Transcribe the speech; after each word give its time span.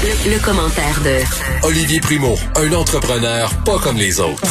Le, 0.00 0.44
commentaire 0.44 1.00
de 1.04 1.66
Olivier 1.66 1.98
Primo, 2.00 2.34
un 2.56 2.72
entrepreneur 2.72 3.50
pas 3.64 3.78
comme 3.82 3.96
les 3.96 4.20
autres. 4.20 4.42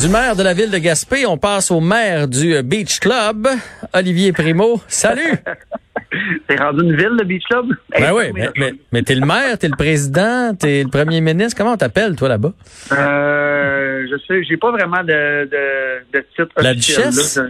Du 0.00 0.08
maire 0.08 0.34
de 0.34 0.42
la 0.42 0.52
ville 0.52 0.70
de 0.70 0.78
Gaspé, 0.78 1.26
on 1.26 1.38
passe 1.38 1.70
au 1.70 1.80
maire 1.80 2.26
du 2.26 2.60
Beach 2.64 2.98
Club, 2.98 3.46
Olivier 3.92 4.32
Primo. 4.32 4.80
Salut! 4.88 5.22
C'est 6.48 6.58
rendu 6.58 6.82
une 6.82 6.96
ville, 6.96 7.14
le 7.18 7.24
Beach 7.24 7.42
Club? 7.48 7.66
Ben 7.98 8.12
oui, 8.12 8.24
mais, 8.34 8.48
mais, 8.56 8.72
mais 8.92 9.02
t'es 9.02 9.14
le 9.14 9.24
maire, 9.26 9.58
t'es 9.58 9.68
le 9.68 9.76
président, 9.76 10.54
t'es 10.54 10.82
le 10.82 10.88
premier 10.90 11.20
ministre. 11.20 11.56
Comment 11.56 11.72
on 11.72 11.76
t'appelle, 11.76 12.16
toi, 12.16 12.28
là-bas? 12.28 12.52
Euh, 12.92 14.06
je 14.10 14.16
sais, 14.26 14.42
j'ai 14.44 14.56
pas 14.56 14.70
vraiment 14.72 15.02
de, 15.02 15.44
de, 15.44 16.18
de 16.18 16.24
titre 16.36 16.48
La 16.56 16.70
officiel, 16.70 17.10
duchesse? 17.10 17.36
là. 17.36 17.42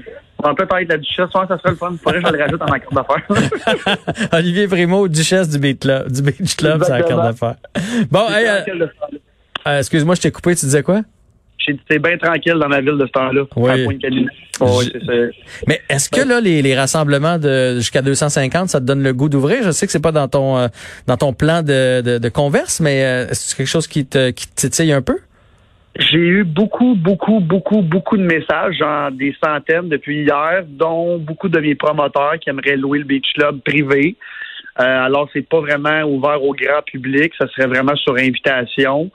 On 0.44 0.54
peut 0.54 0.66
parler 0.66 0.84
de 0.84 0.92
la 0.92 0.98
duchesse, 0.98 1.26
ouais, 1.34 1.46
ça 1.48 1.58
serait 1.58 1.70
le 1.70 1.76
fun. 1.76 1.94
Faudrait 2.02 2.22
que 2.22 2.28
je 2.28 2.32
le 2.32 2.42
rajoute 2.42 2.60
dans 2.60 2.68
ma 2.68 2.78
carte 2.78 2.94
d'affaires. 2.94 4.28
Olivier 4.32 4.68
Primo, 4.68 5.08
duchesse 5.08 5.48
du 5.48 5.58
Beach 5.58 5.78
Club, 5.80 6.12
du 6.12 6.22
Beach 6.22 6.56
Club, 6.56 6.82
c'est 6.84 6.92
la 6.92 7.02
carte 7.02 7.22
d'affaires. 7.22 7.56
Bon, 8.10 8.28
hey, 8.28 8.46
euh, 8.46 8.86
euh, 9.66 9.78
excuse-moi, 9.78 10.14
je 10.14 10.20
t'ai 10.20 10.30
coupé, 10.30 10.54
tu 10.54 10.66
disais 10.66 10.82
quoi? 10.82 11.00
J'ai 11.58 11.72
dit, 11.72 11.80
c'est 11.90 11.98
bien 11.98 12.16
tranquille 12.18 12.54
dans 12.60 12.68
ma 12.68 12.80
ville 12.80 12.98
de 12.98 13.06
ce 13.06 13.12
temps-là. 13.12 13.42
Oui. 13.56 13.88
Oh, 14.60 14.78
oui, 14.78 14.92
ça. 15.04 15.12
Mais 15.66 15.82
est-ce 15.88 16.08
que 16.08 16.20
là, 16.26 16.40
les, 16.40 16.62
les 16.62 16.76
rassemblements 16.76 17.38
de 17.38 17.76
jusqu'à 17.76 18.02
250, 18.02 18.68
ça 18.68 18.80
te 18.80 18.84
donne 18.84 19.02
le 19.02 19.12
goût 19.12 19.28
d'ouvrir? 19.28 19.62
Je 19.64 19.70
sais 19.70 19.86
que 19.86 19.92
c'est 19.92 20.00
pas 20.00 20.12
dans 20.12 20.28
ton 20.28 20.56
euh, 20.58 20.68
dans 21.06 21.16
ton 21.16 21.32
plan 21.32 21.62
de, 21.62 22.00
de, 22.02 22.18
de 22.18 22.28
converse, 22.28 22.80
mais 22.80 23.04
euh, 23.04 23.28
est-ce 23.28 23.40
que 23.40 23.50
c'est 23.50 23.56
quelque 23.56 23.66
chose 23.66 23.86
qui 23.86 24.06
te 24.06 24.30
qui 24.30 24.48
te 24.48 24.54
titille 24.54 24.92
un 24.92 25.02
peu? 25.02 25.18
J'ai 25.98 26.18
eu 26.18 26.44
beaucoup, 26.44 26.94
beaucoup, 26.94 27.40
beaucoup, 27.40 27.80
beaucoup 27.80 28.18
de 28.18 28.22
messages, 28.22 28.76
genre 28.76 29.10
des 29.10 29.34
centaines 29.42 29.88
depuis 29.88 30.24
hier, 30.24 30.64
dont 30.68 31.18
beaucoup 31.18 31.48
de 31.48 31.58
mes 31.58 31.74
promoteurs 31.74 32.38
qui 32.38 32.50
aimeraient 32.50 32.76
louer 32.76 32.98
le 32.98 33.04
Beach 33.04 33.32
Club 33.34 33.60
privé. 33.62 34.16
Euh, 34.78 34.82
alors, 34.84 35.30
c'est 35.32 35.48
pas 35.48 35.60
vraiment 35.60 36.02
ouvert 36.02 36.42
au 36.42 36.52
grand 36.52 36.82
public, 36.84 37.32
ça 37.38 37.48
serait 37.48 37.66
vraiment 37.66 37.96
sur 37.96 38.14
invitation. 38.16 39.10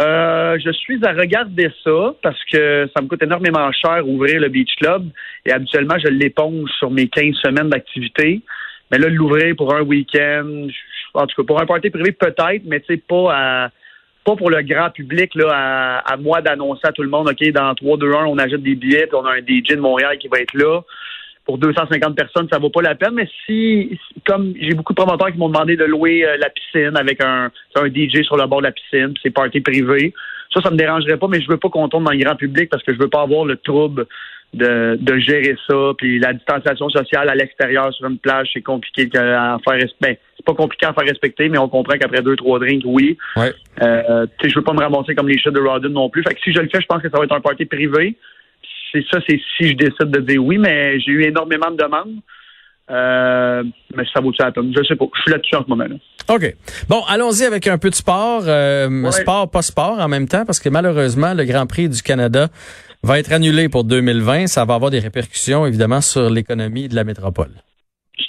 Euh, 0.00 0.58
je 0.64 0.72
suis 0.72 1.04
à 1.04 1.12
regarder 1.12 1.70
ça 1.84 2.14
parce 2.22 2.42
que 2.50 2.88
ça 2.94 3.02
me 3.02 3.06
coûte 3.06 3.22
énormément 3.22 3.70
cher 3.70 4.08
ouvrir 4.08 4.40
le 4.40 4.48
Beach 4.48 4.74
Club 4.80 5.04
et 5.44 5.52
habituellement, 5.52 5.96
je 6.02 6.08
l'éponge 6.08 6.70
sur 6.78 6.90
mes 6.90 7.06
15 7.06 7.34
semaines 7.34 7.68
d'activité. 7.68 8.40
Mais 8.90 8.98
là, 8.98 9.08
l'ouvrir 9.08 9.54
pour 9.54 9.72
un 9.72 9.82
week-end, 9.82 10.66
en 11.14 11.26
tout 11.26 11.36
cas, 11.36 11.46
pour 11.46 11.60
un 11.60 11.66
party 11.66 11.90
privé, 11.90 12.10
peut-être, 12.10 12.62
mais 12.64 12.80
tu 12.80 12.94
sais, 12.94 12.96
pas 12.96 13.32
à 13.32 13.70
pas 14.24 14.36
pour 14.36 14.50
le 14.50 14.62
grand 14.62 14.90
public, 14.90 15.34
là, 15.34 15.48
à, 15.50 16.12
à 16.12 16.16
moi 16.16 16.42
d'annoncer 16.42 16.82
à 16.84 16.92
tout 16.92 17.02
le 17.02 17.08
monde, 17.08 17.28
OK, 17.28 17.52
dans 17.52 17.74
3, 17.74 17.96
2, 17.96 18.12
1, 18.12 18.24
on 18.26 18.38
achète 18.38 18.62
des 18.62 18.74
billets, 18.74 19.06
puis 19.06 19.16
on 19.16 19.24
a 19.24 19.32
un 19.32 19.38
DJ 19.38 19.76
de 19.76 19.80
Montréal 19.80 20.18
qui 20.18 20.28
va 20.28 20.40
être 20.40 20.54
là. 20.54 20.82
Pour 21.46 21.58
250 21.58 22.14
personnes, 22.14 22.48
ça 22.52 22.58
vaut 22.58 22.70
pas 22.70 22.82
la 22.82 22.94
peine. 22.94 23.14
Mais 23.14 23.28
si, 23.46 23.98
comme 24.26 24.54
j'ai 24.60 24.74
beaucoup 24.74 24.92
de 24.92 25.02
promoteurs 25.02 25.32
qui 25.32 25.38
m'ont 25.38 25.48
demandé 25.48 25.74
de 25.74 25.84
louer 25.84 26.24
euh, 26.24 26.36
la 26.36 26.50
piscine 26.50 26.96
avec 26.96 27.22
un, 27.24 27.50
un 27.74 27.86
DJ 27.86 28.22
sur 28.22 28.36
le 28.36 28.46
bord 28.46 28.60
de 28.60 28.66
la 28.66 28.72
piscine, 28.72 29.14
c'est 29.22 29.30
party 29.30 29.60
privé, 29.60 30.12
ça, 30.52 30.60
ça 30.60 30.70
me 30.70 30.76
dérangerait 30.76 31.16
pas, 31.16 31.28
mais 31.28 31.40
je 31.40 31.48
veux 31.48 31.56
pas 31.56 31.68
qu'on 31.68 31.88
tombe 31.88 32.04
dans 32.04 32.10
le 32.10 32.18
grand 32.18 32.36
public 32.36 32.68
parce 32.70 32.82
que 32.82 32.92
je 32.92 32.98
veux 32.98 33.08
pas 33.08 33.22
avoir 33.22 33.44
le 33.44 33.56
trouble 33.56 34.06
de, 34.54 34.96
de 35.00 35.18
gérer 35.18 35.56
ça. 35.68 35.92
Puis 35.98 36.18
la 36.18 36.32
distanciation 36.32 36.88
sociale 36.90 37.28
à 37.28 37.34
l'extérieur 37.34 37.92
sur 37.94 38.08
une 38.08 38.18
plage, 38.18 38.48
c'est 38.52 38.62
compliqué 38.62 39.08
à 39.16 39.58
faire 39.64 39.74
respecter. 39.74 39.96
Ben, 40.00 40.16
c'est 40.36 40.46
pas 40.46 40.54
compliqué 40.54 40.86
à 40.86 40.92
faire 40.94 41.04
respecter, 41.04 41.48
mais 41.48 41.58
on 41.58 41.68
comprend 41.68 41.96
qu'après 41.98 42.22
deux, 42.22 42.34
trois 42.36 42.58
drinks, 42.58 42.82
oui. 42.86 43.16
Ouais. 43.36 43.52
Euh, 43.82 44.26
je 44.42 44.54
veux 44.54 44.64
pas 44.64 44.72
me 44.72 44.80
ramasser 44.80 45.14
comme 45.14 45.28
les 45.28 45.38
chats 45.38 45.50
de 45.50 45.60
Rodden 45.60 45.92
non 45.92 46.08
plus. 46.10 46.22
Fait 46.22 46.34
que 46.34 46.40
si 46.40 46.52
je 46.52 46.60
le 46.60 46.68
fais, 46.72 46.80
je 46.80 46.86
pense 46.86 47.02
que 47.02 47.10
ça 47.10 47.18
va 47.18 47.24
être 47.24 47.34
un 47.34 47.40
party 47.40 47.66
privé. 47.66 48.16
C'est 48.92 49.04
ça, 49.10 49.20
c'est 49.28 49.38
si 49.56 49.68
je 49.68 49.74
décide 49.76 50.10
de 50.10 50.20
dire 50.20 50.42
oui, 50.44 50.58
mais 50.58 50.98
j'ai 51.00 51.12
eu 51.12 51.22
énormément 51.24 51.70
de 51.70 51.76
demandes. 51.76 52.16
Euh, 52.90 53.62
mais 53.94 54.02
ça 54.12 54.20
vaut-tu 54.20 54.42
la 54.42 54.50
peine? 54.50 54.72
Je 54.76 54.82
sais 54.82 54.96
pas. 54.96 55.04
Je 55.14 55.20
suis 55.22 55.30
là-dessus 55.30 55.54
en 55.54 55.62
ce 55.64 55.68
moment-là. 55.68 55.94
OK. 56.28 56.56
Bon, 56.88 57.02
allons-y 57.08 57.44
avec 57.44 57.68
un 57.68 57.78
peu 57.78 57.88
de 57.90 57.94
sport. 57.94 58.42
Euh, 58.46 58.88
Ouais. 58.88 59.12
Sport, 59.12 59.48
pas 59.50 59.62
sport 59.62 59.98
en 60.00 60.08
même 60.08 60.26
temps, 60.26 60.44
parce 60.44 60.58
que 60.58 60.68
malheureusement, 60.68 61.32
le 61.34 61.44
Grand 61.44 61.66
Prix 61.66 61.88
du 61.88 62.02
Canada 62.02 62.48
va 63.02 63.18
être 63.18 63.32
annulé 63.32 63.68
pour 63.68 63.84
2020. 63.84 64.46
Ça 64.46 64.64
va 64.64 64.74
avoir 64.74 64.90
des 64.90 64.98
répercussions, 64.98 65.66
évidemment, 65.66 66.00
sur 66.00 66.30
l'économie 66.30 66.88
de 66.88 66.94
la 66.94 67.04
métropole. 67.04 67.50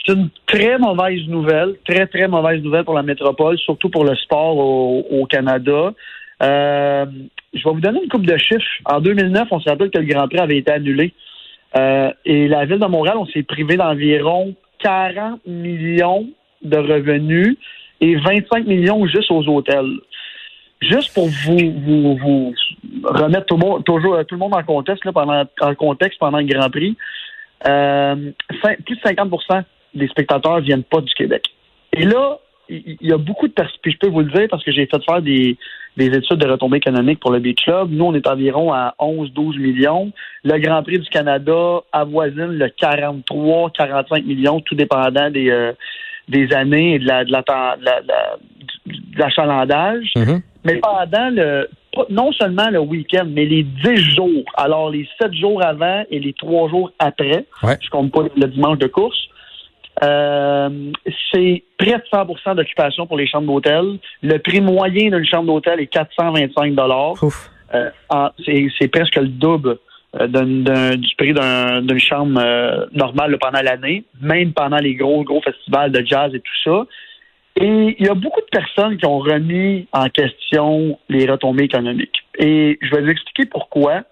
C'est 0.06 0.14
une 0.14 0.30
très 0.48 0.78
mauvaise 0.78 1.28
nouvelle, 1.28 1.76
très, 1.88 2.08
très 2.08 2.28
mauvaise 2.28 2.62
nouvelle 2.64 2.86
pour 2.86 2.96
la 2.96 3.04
métropole, 3.04 3.58
surtout 3.59 3.90
pour 3.90 4.06
le 4.06 4.16
sport 4.16 4.58
au, 4.58 5.26
Canada. 5.26 5.94
Euh, 6.42 7.06
je 7.54 7.64
vais 7.64 7.74
vous 7.74 7.82
donner 7.82 8.02
une 8.04 8.09
coupe 8.09 8.26
de 8.26 8.38
chiffres. 8.38 8.66
En 8.86 9.00
2009, 9.00 9.48
on 9.52 9.59
se 9.59 9.70
rappelle 9.70 9.92
que 9.92 10.00
le 10.00 10.06
Grand 10.06 10.28
Prix 10.28 10.40
avait 10.40 10.58
été 10.58 10.72
annulé. 10.72 11.14
Euh, 11.78 12.12
et 12.26 12.48
la 12.48 12.66
Ville 12.66 12.80
de 12.80 12.86
Montréal, 12.86 13.18
on 13.18 13.26
s'est 13.28 13.44
privé 13.44 13.78
d'environ 13.78 14.56
40 14.80 15.46
millions 15.46 16.28
de 16.64 16.78
revenus 16.78 17.58
et 18.00 18.16
25 18.16 18.66
millions 18.66 19.06
juste 19.08 19.30
aux 19.32 19.48
hôtels. 19.48 20.00
Juste 20.82 21.14
pour 21.14 21.28
vous 21.28 22.53
remettre 23.03 23.45
tout 23.47 23.57
le 23.57 23.66
monde, 23.66 23.84
toujours, 23.84 24.17
tout 24.25 24.35
le 24.35 24.39
monde 24.39 24.53
en 24.56 24.63
contexte, 24.63 25.06
là, 25.06 25.12
pendant, 25.12 25.44
en 25.62 25.75
contexte 25.75 26.19
pendant 26.19 26.38
le 26.39 26.45
Grand 26.45 26.69
Prix, 26.69 26.95
euh, 27.67 28.31
plus 28.85 28.95
de 28.95 29.01
50% 29.01 29.63
des 29.94 30.07
spectateurs 30.07 30.59
viennent 30.62 30.84
pas 30.84 31.01
du 31.01 31.13
Québec. 31.13 31.44
Et 31.94 32.06
là, 32.06 32.38
il 32.69 32.97
y 33.01 33.11
a 33.11 33.17
beaucoup 33.17 33.47
de 33.50 33.53
personnes, 33.53 33.79
puis 33.81 33.91
je 33.91 33.97
peux 33.97 34.07
vous 34.07 34.22
le 34.22 34.31
dire 34.31 34.47
parce 34.50 34.63
que 34.63 34.72
j'ai 34.72 34.85
fait 34.85 35.03
faire 35.03 35.22
des, 35.22 35.57
des 35.97 36.06
études 36.06 36.38
de 36.38 36.47
retombées 36.50 36.78
économiques 36.78 37.19
pour 37.19 37.31
le 37.31 37.40
Beach 37.40 37.63
Club. 37.66 37.90
Nous, 37.91 38.06
on 38.06 38.13
est 38.13 38.25
environ 38.28 38.72
à 38.72 38.95
11-12 39.00 39.59
millions. 39.59 40.11
Le 40.45 40.57
Grand 40.59 40.81
Prix 40.81 41.00
du 41.00 41.09
Canada 41.09 41.81
avoisine 41.91 42.45
le 42.57 42.67
43-45 42.67 44.23
millions, 44.23 44.61
tout 44.61 44.75
dépendant 44.75 45.29
des, 45.29 45.50
euh, 45.51 45.73
des 46.29 46.53
années 46.53 46.95
et 46.95 47.00
de 47.00 47.07
la, 47.07 47.25
de 47.25 47.31
la, 47.34 47.41
de 47.41 47.84
la- 47.85 48.01
de 48.01 48.07
la- 48.07 48.38
de 48.88 49.19
l'achalandage. 49.19 50.11
Mhm. 50.16 50.41
Mais 50.63 50.75
pendant 50.78 51.29
le, 51.29 51.69
non 52.09 52.31
seulement 52.31 52.69
le 52.69 52.79
week-end, 52.79 53.25
mais 53.28 53.46
les 53.46 53.63
10 53.63 54.16
jours, 54.16 54.44
alors 54.56 54.90
les 54.90 55.07
7 55.22 55.34
jours 55.34 55.62
avant 55.63 56.03
et 56.09 56.19
les 56.19 56.34
3 56.34 56.69
jours 56.69 56.91
après, 57.00 57.46
Ouais. 57.63 57.78
je 57.81 57.90
compte 57.90 58.12
pas 58.12 58.22
le 58.35 58.47
dimanche 58.47 58.78
de 58.78 58.88
course, 58.88 59.18
euh, 60.03 60.69
c'est 61.31 61.63
près 61.78 61.97
de 61.97 62.03
100% 62.12 62.56
d'occupation 62.56 63.06
pour 63.07 63.18
les 63.18 63.28
chambres 63.28 63.47
d'hôtel. 63.53 63.97
Le 64.24 64.38
prix 64.40 64.62
moyen 64.62 65.09
d'une 65.12 65.25
chambre 65.25 65.47
d'hôtel 65.47 65.79
est 65.81 65.88
425 65.88 66.74
Ouf. 67.22 67.50
euh, 67.75 67.90
c'est 68.46 68.88
presque 68.88 69.18
le 69.18 69.28
double 69.28 69.78
euh, 70.19 70.28
du 70.96 71.16
prix 71.18 71.34
d'un- 71.34 71.81
d'une 71.81 72.00
chambre 72.00 72.40
euh, 72.44 72.85
normale 72.94 73.38
pendant 73.40 73.62
l'année, 73.62 74.03
même 74.22 74.53
pendant 74.53 74.78
les 74.78 74.96
gros, 74.96 75.23
gros 75.23 75.41
festivals 75.41 75.91
de 75.91 76.06
jazz 76.06 76.34
et 76.34 76.40
tout 76.40 76.62
ça. 76.63 76.85
Et 77.57 77.95
il 78.00 78.06
y 78.06 78.09
a 78.09 78.13
beaucoup 78.13 78.41
de 78.41 78.45
personnes 78.51 78.97
qui 78.97 79.06
ont 79.06 79.19
remis 79.19 79.88
en 79.91 80.07
question 80.09 80.97
les 81.09 81.29
retombées 81.29 81.66
économiques. 81.66 82.23
Et 82.38 82.79
je 82.81 82.95
vais 82.95 83.01
vous 83.01 83.09
expliquer 83.09 83.45
pourquoi, 83.45 84.03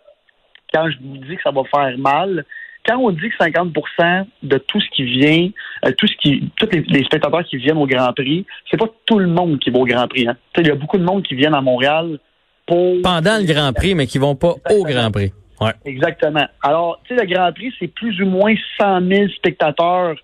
quand 0.74 0.90
je 0.90 0.98
vous 1.02 1.18
dis 1.18 1.36
que 1.36 1.42
ça 1.44 1.52
va 1.52 1.64
faire 1.64 1.98
mal, 1.98 2.46
quand 2.86 2.98
on 2.98 3.12
dit 3.12 3.30
que 3.30 3.44
50% 3.44 4.26
de 4.44 4.58
tout 4.58 4.82
ce 4.82 4.90
qui 4.90 5.04
vient, 5.04 5.50
euh, 5.86 5.92
tout 5.98 6.08
ce 6.08 6.16
qui, 6.18 6.50
tous 6.58 6.68
les, 6.72 6.82
les 6.82 7.04
spectateurs 7.04 7.44
qui 7.44 7.58
viennent 7.58 7.78
au 7.78 7.88
Grand 7.88 8.14
Prix, 8.14 8.46
c'est 8.70 8.78
pas 8.78 8.88
tout 9.06 9.20
le 9.20 9.28
monde 9.28 9.60
qui 9.60 9.70
va 9.70 9.80
au 9.80 9.86
Grand 9.86 10.08
Prix. 10.08 10.28
Hein. 10.28 10.38
Il 10.58 10.68
y 10.68 10.72
a 10.72 10.76
beaucoup 10.76 10.98
de 10.98 11.04
monde 11.04 11.24
qui 11.24 11.36
viennent 11.36 11.54
à 11.54 11.62
Montréal 11.62 12.20
pour 12.66 13.02
Pendant 13.02 13.38
le 13.38 13.46
Grand 13.46 13.74
Prix, 13.74 13.96
mais 13.96 14.08
qui 14.08 14.18
vont 14.18 14.36
pas 14.36 14.56
au 14.70 14.84
Grand 14.84 15.12
Prix. 15.12 15.32
Ouais. 15.62 15.72
Exactement. 15.86 16.46
Alors, 16.64 17.02
tu 17.04 17.16
sais, 17.16 17.22
le 17.22 17.34
Grand 17.34 17.52
Prix, 17.52 17.74
c'est 17.80 17.88
plus 17.88 18.22
ou 18.22 18.26
moins 18.26 18.54
100 18.80 19.08
000 19.08 19.30
spectateurs 19.30 20.16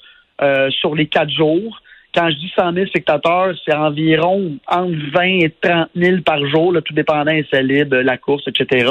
euh, 0.41 0.69
sur 0.71 0.95
les 0.95 1.07
quatre 1.07 1.31
jours. 1.31 1.81
Quand 2.15 2.29
je 2.29 2.35
dis 2.35 2.51
100 2.55 2.73
000 2.73 2.87
spectateurs, 2.87 3.53
c'est 3.65 3.75
environ 3.75 4.57
entre 4.67 5.11
20 5.13 5.23
et 5.23 5.53
30 5.61 5.89
000 5.95 6.21
par 6.21 6.45
jour, 6.47 6.71
là, 6.71 6.81
tout 6.81 6.93
dépendant 6.93 7.33
des 7.33 7.83
la 7.91 8.17
course, 8.17 8.47
etc. 8.47 8.89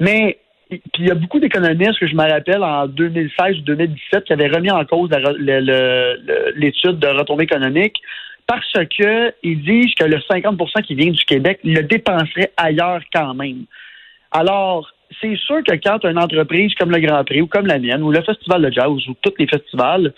Mais 0.00 0.38
puis 0.68 0.82
il 0.98 1.08
y 1.08 1.10
a 1.10 1.14
beaucoup 1.14 1.40
d'économistes 1.40 1.98
que 1.98 2.06
je 2.06 2.14
me 2.14 2.30
rappelle 2.30 2.62
en 2.62 2.86
2016 2.86 3.58
ou 3.58 3.62
2017 3.62 4.24
qui 4.24 4.32
avaient 4.32 4.48
remis 4.48 4.70
en 4.70 4.84
cause 4.84 5.08
l'étude 6.56 6.98
de 6.98 7.06
retombée 7.06 7.44
économique 7.44 7.96
parce 8.46 8.72
que 8.72 9.32
ils 9.42 9.62
disent 9.62 9.94
que 9.94 10.04
le 10.04 10.18
50% 10.18 10.82
qui 10.82 10.94
vient 10.94 11.10
du 11.10 11.24
Québec 11.24 11.60
le 11.64 11.82
dépenserait 11.82 12.52
ailleurs 12.56 13.00
quand 13.12 13.34
même. 13.34 13.64
Alors, 14.30 14.90
c'est 15.20 15.36
sûr 15.36 15.62
que 15.64 15.74
quand 15.82 16.04
une 16.04 16.18
entreprise 16.18 16.74
comme 16.74 16.90
le 16.90 17.00
Grand 17.00 17.24
Prix 17.24 17.40
ou 17.40 17.46
comme 17.46 17.66
la 17.66 17.78
mienne 17.78 18.02
ou 18.02 18.10
le 18.10 18.22
Festival 18.22 18.62
de 18.62 18.70
jazz 18.70 18.88
ou 18.88 19.14
tous 19.22 19.34
les 19.38 19.46
festivals 19.46 20.12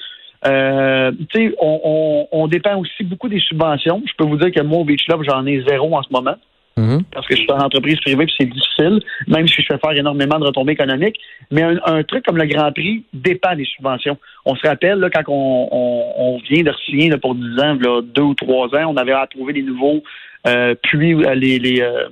Euh, 0.47 1.13
tu 1.31 1.49
sais, 1.49 1.55
on, 1.61 1.81
on, 1.85 2.29
on 2.33 2.49
dépend 2.49 2.77
aussi 2.79 3.05
beaucoup 3.05 3.29
des 3.29 3.41
subventions. 3.41 4.03
Je 4.07 4.13
peux 4.17 4.25
vous 4.25 4.37
dire 4.37 4.51
que 4.53 4.63
moi, 4.63 4.79
au 4.79 4.85
Beach 4.85 5.05
Club, 5.05 5.23
j'en 5.29 5.45
ai 5.47 5.63
zéro 5.69 5.95
en 5.97 6.03
ce 6.03 6.09
moment 6.11 6.37
Mhm. 6.77 7.03
parce 7.13 7.27
que 7.27 7.37
je 7.37 7.43
suis 7.43 7.53
en 7.53 7.59
entreprise 7.59 8.01
privée 8.01 8.25
puis 8.25 8.35
c'est 8.39 8.47
difficile, 8.47 9.01
même 9.27 9.47
si 9.47 9.61
je 9.61 9.67
fais 9.67 9.79
faire 9.79 9.93
énormément 9.93 10.39
de 10.39 10.47
retombées 10.47 10.73
économiques. 10.73 11.19
Mais 11.51 11.63
un, 11.63 11.79
un 11.85 12.03
truc 12.05 12.25
comme 12.25 12.39
le 12.39 12.47
Grand 12.47 12.73
Prix 12.73 13.05
dépend 13.13 13.55
des 13.55 13.65
subventions. 13.65 14.17
On 14.47 14.55
se 14.55 14.67
rappelle, 14.67 14.99
là, 14.99 15.11
quand 15.11 15.23
on, 15.29 15.69
on, 15.71 16.13
on 16.17 16.39
vient 16.49 16.63
de 16.63 16.73
signer 16.87 17.11
là, 17.11 17.19
pour 17.19 17.35
10 17.35 17.43
ans, 17.61 17.77
là, 17.81 18.01
deux 18.03 18.23
ou 18.23 18.35
trois 18.35 18.69
ans, 18.69 18.87
on 18.89 18.97
avait 18.97 19.13
à 19.13 19.27
trouver 19.27 19.53
des 19.53 19.63
nouveaux 19.63 20.03
euh, 20.47 20.75
puits, 20.83 21.15
euh, 21.15 21.35
les, 21.35 21.59
les 21.59 21.81
euh, 21.81 22.09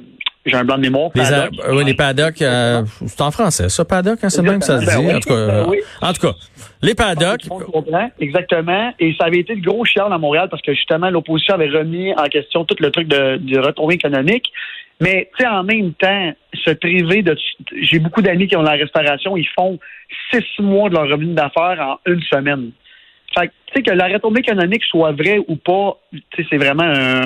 j'ai 0.46 0.56
un 0.56 0.64
blanc 0.64 0.76
de 0.76 0.82
mémoire. 0.82 1.10
Les, 1.14 1.22
paddock. 1.22 1.50
oui, 1.72 1.84
les 1.84 1.94
paddocks, 1.94 2.42
euh, 2.42 2.82
c'est 3.06 3.20
en 3.20 3.30
français, 3.30 3.68
ça, 3.68 3.84
paddock, 3.84 4.18
hein, 4.22 4.30
c'est 4.30 4.42
même 4.42 4.60
que 4.60 4.64
ça 4.64 4.80
se 4.80 4.86
Ben 4.86 5.00
dit. 5.00 5.06
oui, 5.06 5.14
en, 5.14 5.20
tout 5.20 5.28
cas, 5.28 5.46
ben 5.46 5.66
oui. 5.68 5.78
en 6.00 6.12
tout 6.12 6.20
cas, 6.20 6.32
les 6.82 6.94
paddocks, 6.94 7.48
comprend, 7.48 8.10
exactement. 8.20 8.92
Et 8.98 9.14
ça 9.18 9.26
avait 9.26 9.40
été 9.40 9.54
le 9.54 9.60
gros 9.60 9.84
chiant 9.84 10.10
à 10.10 10.18
Montréal 10.18 10.48
parce 10.50 10.62
que 10.62 10.72
justement, 10.72 11.10
l'opposition 11.10 11.54
avait 11.54 11.68
remis 11.68 12.12
en 12.14 12.24
question 12.24 12.64
tout 12.64 12.76
le 12.78 12.90
truc 12.90 13.08
de, 13.08 13.36
de 13.36 13.58
retombée 13.58 13.94
économique. 13.94 14.50
Mais, 15.00 15.30
tu 15.36 15.44
sais, 15.44 15.48
en 15.48 15.62
même 15.62 15.92
temps, 15.94 16.32
se 16.54 16.70
priver 16.72 17.22
de... 17.22 17.36
J'ai 17.82 18.00
beaucoup 18.00 18.20
d'amis 18.20 18.48
qui 18.48 18.56
ont 18.56 18.62
la 18.62 18.72
restauration, 18.72 19.36
ils 19.36 19.48
font 19.54 19.78
six 20.32 20.42
mois 20.58 20.88
de 20.88 20.94
leur 20.94 21.08
revenu 21.08 21.34
d'affaires 21.34 21.78
en 21.80 22.10
une 22.10 22.22
semaine. 22.22 22.72
Fait 23.38 23.48
que, 23.48 23.52
tu 23.66 23.72
sais, 23.76 23.82
que 23.82 23.90
la 23.94 24.08
retombée 24.08 24.40
économique 24.40 24.82
soit 24.84 25.12
vraie 25.12 25.38
ou 25.48 25.56
pas, 25.56 25.98
tu 26.12 26.20
sais, 26.36 26.46
c'est 26.50 26.56
vraiment 26.56 26.84
un, 26.84 27.22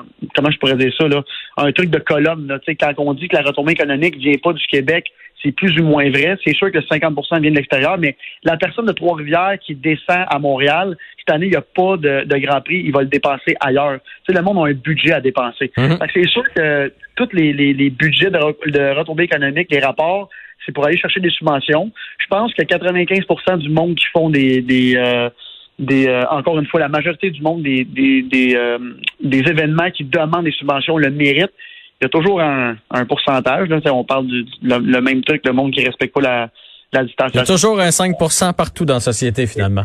un- 0.00 0.04
Comment 0.34 0.50
je 0.50 0.58
pourrais 0.58 0.76
dire 0.76 0.92
ça, 0.98 1.08
là? 1.08 1.22
Un 1.56 1.72
truc 1.72 1.90
de 1.90 1.98
colonne, 1.98 2.46
là. 2.48 2.58
Tu 2.58 2.66
sais, 2.72 2.74
quand 2.76 2.92
on 2.98 3.14
dit 3.14 3.28
que 3.28 3.36
la 3.36 3.42
retombée 3.42 3.72
économique 3.72 4.16
vient 4.16 4.34
pas 4.42 4.52
du 4.52 4.66
Québec, 4.66 5.06
c'est 5.42 5.52
plus 5.52 5.78
ou 5.78 5.84
moins 5.84 6.08
vrai. 6.10 6.36
C'est 6.44 6.54
sûr 6.56 6.72
que 6.72 6.78
50% 6.78 7.40
vient 7.40 7.50
de 7.50 7.56
l'extérieur, 7.56 7.98
mais 7.98 8.16
la 8.42 8.56
personne 8.56 8.86
de 8.86 8.92
Trois-Rivières 8.92 9.58
qui 9.64 9.74
descend 9.74 10.24
à 10.28 10.38
Montréal, 10.38 10.96
cette 11.18 11.34
année, 11.34 11.46
il 11.46 11.50
n'y 11.50 11.56
a 11.56 11.60
pas 11.62 11.96
de, 11.96 12.24
de 12.24 12.36
Grand 12.38 12.60
Prix, 12.62 12.82
il 12.84 12.92
va 12.92 13.00
le 13.02 13.08
dépenser 13.08 13.54
ailleurs. 13.60 13.98
Tu 14.26 14.32
sais, 14.32 14.38
le 14.38 14.42
monde 14.42 14.58
a 14.58 14.70
un 14.70 14.74
budget 14.74 15.12
à 15.12 15.20
dépenser. 15.20 15.70
Mhm. 15.76 15.98
Que 15.98 16.04
c'est 16.14 16.28
sûr 16.28 16.42
que 16.54 16.92
tous 17.16 17.28
les, 17.32 17.52
les, 17.52 17.72
les 17.74 17.90
budgets 17.90 18.30
de, 18.30 18.38
de 18.70 18.98
retombées 18.98 19.24
économiques, 19.24 19.68
les 19.70 19.80
rapports, 19.80 20.28
c'est 20.64 20.72
pour 20.72 20.86
aller 20.86 20.96
chercher 20.96 21.20
des 21.20 21.30
subventions. 21.30 21.92
Je 22.18 22.26
pense 22.28 22.52
que 22.54 22.62
95% 22.62 23.58
du 23.58 23.68
monde 23.68 23.94
qui 23.94 24.06
font 24.12 24.30
des, 24.30 24.62
des, 24.62 24.96
euh, 24.96 25.28
des 25.78 26.06
euh, 26.08 26.22
encore 26.30 26.58
une 26.58 26.66
fois, 26.66 26.80
la 26.80 26.88
majorité 26.88 27.30
du 27.30 27.42
monde 27.42 27.62
des, 27.62 27.84
des, 27.84 28.22
des, 28.22 28.54
euh, 28.56 28.78
des 29.22 29.38
événements 29.40 29.90
qui 29.90 30.04
demandent 30.04 30.44
des 30.44 30.52
subventions 30.52 30.96
le 30.96 31.10
méritent. 31.10 31.52
Il 32.00 32.04
y 32.04 32.06
a 32.06 32.08
toujours 32.08 32.40
un, 32.40 32.76
un 32.90 33.04
pourcentage. 33.06 33.68
Là, 33.68 33.80
on 33.92 34.04
parle 34.04 34.26
du 34.26 34.44
le, 34.62 34.78
le 34.78 35.00
même 35.00 35.22
truc, 35.22 35.42
le 35.46 35.52
monde 35.52 35.72
qui 35.72 35.84
respecte 35.84 36.14
pas 36.14 36.20
la, 36.20 36.38
la 36.40 36.48
il 36.92 36.94
y 36.94 36.98
a 36.98 37.04
distanciation. 37.04 37.54
toujours 37.54 37.80
un 37.80 37.88
5% 37.88 38.54
partout 38.54 38.84
dans 38.84 38.94
la 38.94 39.00
société, 39.00 39.46
finalement. 39.46 39.84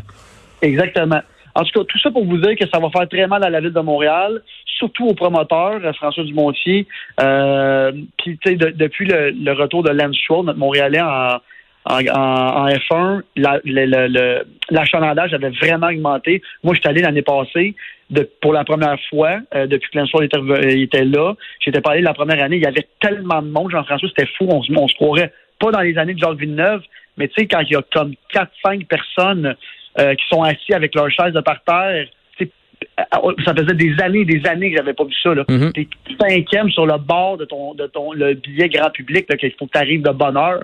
Exactement. 0.61 1.21
En 1.55 1.63
tout 1.63 1.79
cas, 1.79 1.85
tout 1.85 1.99
ça 1.99 2.11
pour 2.11 2.25
vous 2.25 2.37
dire 2.37 2.55
que 2.57 2.65
ça 2.73 2.79
va 2.79 2.89
faire 2.89 3.07
très 3.09 3.27
mal 3.27 3.43
à 3.43 3.49
la 3.49 3.59
ville 3.59 3.73
de 3.73 3.79
Montréal, 3.81 4.41
surtout 4.77 5.07
aux 5.07 5.13
promoteurs, 5.13 5.85
à 5.85 5.93
François 5.93 6.23
Dumontier. 6.23 6.87
Euh, 7.21 7.91
puis, 8.17 8.37
tu 8.37 8.51
sais, 8.51 8.55
de- 8.55 8.69
depuis 8.69 9.05
le, 9.05 9.31
le 9.31 9.51
retour 9.53 9.83
de 9.83 9.89
Lance 9.89 10.15
Stroll, 10.17 10.45
notre 10.45 10.59
Montréalais 10.59 11.01
en, 11.01 11.37
en, 11.85 11.99
en- 12.07 12.63
en 12.63 12.67
F1, 12.67 13.21
la- 13.35 13.59
le- 13.63 13.85
le- 13.85 14.07
le- 14.07 14.43
l'achalandage 14.69 15.33
avait 15.33 15.49
vraiment 15.49 15.87
augmenté. 15.87 16.41
Moi, 16.63 16.73
je 16.75 16.79
suis 16.81 16.89
allé 16.89 17.01
l'année 17.01 17.21
passée 17.23 17.75
de, 18.09 18.29
pour 18.41 18.53
la 18.53 18.63
première 18.63 18.97
fois 19.09 19.39
euh, 19.55 19.67
depuis 19.67 19.89
que 19.91 20.05
Stroll 20.05 20.25
était, 20.25 20.37
reve- 20.37 20.65
était 20.81 21.05
là. 21.05 21.33
J'étais 21.59 21.81
pas 21.81 21.91
allé 21.91 22.01
la 22.01 22.13
première 22.13 22.43
année. 22.43 22.57
Il 22.57 22.63
y 22.63 22.67
avait 22.67 22.87
tellement 22.99 23.41
de 23.41 23.47
monde, 23.49 23.71
Jean-François, 23.71 24.09
c'était 24.09 24.29
fou. 24.37 24.45
On, 24.49 24.61
se- 24.61 24.71
on 24.75 24.87
se 24.87 24.95
croirait 24.95 25.33
pas 25.59 25.71
dans 25.71 25.81
les 25.81 25.97
années 25.97 26.13
de 26.13 26.19
Jacques 26.19 26.37
Villeneuve, 26.39 26.81
mais 27.17 27.27
tu 27.27 27.35
sais, 27.41 27.47
quand 27.47 27.61
il 27.61 27.71
y 27.73 27.75
a 27.75 27.81
comme 27.93 28.13
4-5 28.33 28.85
personnes 28.87 29.55
euh, 29.99 30.13
qui 30.15 30.25
sont 30.29 30.41
assis 30.43 30.73
avec 30.73 30.93
leurs 30.95 31.09
chaises 31.11 31.33
de 31.33 31.41
parterre. 31.41 32.05
tu 32.37 32.45
sais, 32.45 32.51
euh, 32.99 33.31
Ça 33.45 33.53
faisait 33.55 33.73
des 33.75 33.93
années 34.01 34.19
et 34.21 34.25
des 34.25 34.45
années 34.47 34.71
que 34.71 34.77
j'avais 34.77 34.93
pas 34.93 35.03
vu 35.03 35.13
ça. 35.21 35.33
Là. 35.33 35.43
Mhm. 35.49 35.71
T'es 35.73 35.87
cinquième 36.19 36.69
sur 36.69 36.85
le 36.85 36.97
bord 36.97 37.37
de 37.37 37.45
ton 37.45 37.73
de 37.73 37.87
ton 37.87 38.13
le 38.13 38.33
billet 38.35 38.69
grand 38.69 38.89
public 38.91 39.25
là, 39.29 39.35
qu'il 39.37 39.51
faut 39.57 39.65
que 39.67 39.71
tu 39.73 39.77
arrives 39.79 40.01
de 40.03 40.11
bonne 40.11 40.37
heure. 40.37 40.63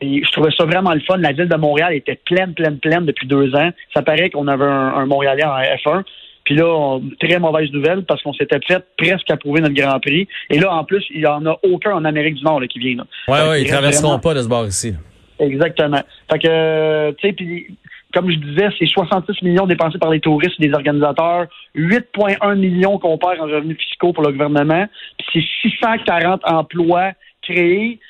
Et 0.00 0.22
je 0.24 0.30
trouvais 0.32 0.50
ça 0.56 0.64
vraiment 0.64 0.94
le 0.94 1.00
fun. 1.00 1.16
La 1.18 1.32
ville 1.32 1.48
de 1.48 1.56
Montréal 1.56 1.92
était 1.94 2.18
pleine, 2.24 2.54
pleine, 2.54 2.78
pleine 2.78 3.04
depuis 3.04 3.26
deux 3.26 3.54
ans. 3.54 3.70
Ça 3.94 4.02
paraît 4.02 4.30
qu'on 4.30 4.48
avait 4.48 4.64
un, 4.64 4.94
un 4.94 5.06
Montréalais 5.06 5.44
en 5.44 5.56
F1. 5.58 6.02
Puis 6.44 6.54
là, 6.54 6.66
on- 6.66 7.02
très 7.20 7.38
mauvaise 7.38 7.70
nouvelle 7.70 8.04
parce 8.04 8.22
qu'on 8.22 8.32
s'était 8.32 8.58
fait 8.66 8.82
presque 8.96 9.30
approuver 9.30 9.60
notre 9.60 9.74
Grand 9.74 10.00
Prix. 10.00 10.26
Et 10.48 10.58
là, 10.58 10.72
en 10.74 10.84
plus, 10.84 11.04
il 11.10 11.20
n'y 11.20 11.26
en 11.26 11.44
a 11.46 11.56
aucun 11.62 11.92
en 11.92 12.04
Amérique 12.04 12.34
du 12.36 12.44
Nord 12.44 12.60
là, 12.60 12.66
qui 12.66 12.78
vient. 12.78 12.96
Là. 12.96 13.04
Ouais, 13.28 13.48
ouais, 13.50 13.62
ils 13.62 13.68
traverseront 13.68 14.08
vraiment- 14.08 14.20
pas 14.20 14.34
de 14.34 14.40
ce 14.42 14.48
bord 14.48 14.66
ici. 14.66 14.94
Exactement. 15.38 16.00
Fait 16.30 16.38
que, 16.38 17.10
tu 17.12 17.26
sais, 17.28 17.32
puis 17.34 17.66
comme 18.12 18.28
je 18.30 18.36
disais, 18.36 18.68
c'est 18.78 18.86
66 18.86 19.40
millions 19.42 19.66
dépensés 19.66 19.98
par 19.98 20.10
les 20.10 20.18
touristes 20.20 20.54
et 20.58 20.66
les 20.66 20.74
organisateurs, 20.74 21.46
8,1 21.76 22.56
millions 22.56 22.98
qu'on 22.98 23.16
perd 23.18 23.38
en 23.40 23.44
revenus 23.44 23.76
fiscaux 23.78 24.12
pour 24.12 24.24
le 24.24 24.32
gouvernement, 24.32 24.86
puis 25.18 25.26
c'est 25.62 25.68
640 25.70 26.40
emplois 26.44 27.12
créés 27.42 28.00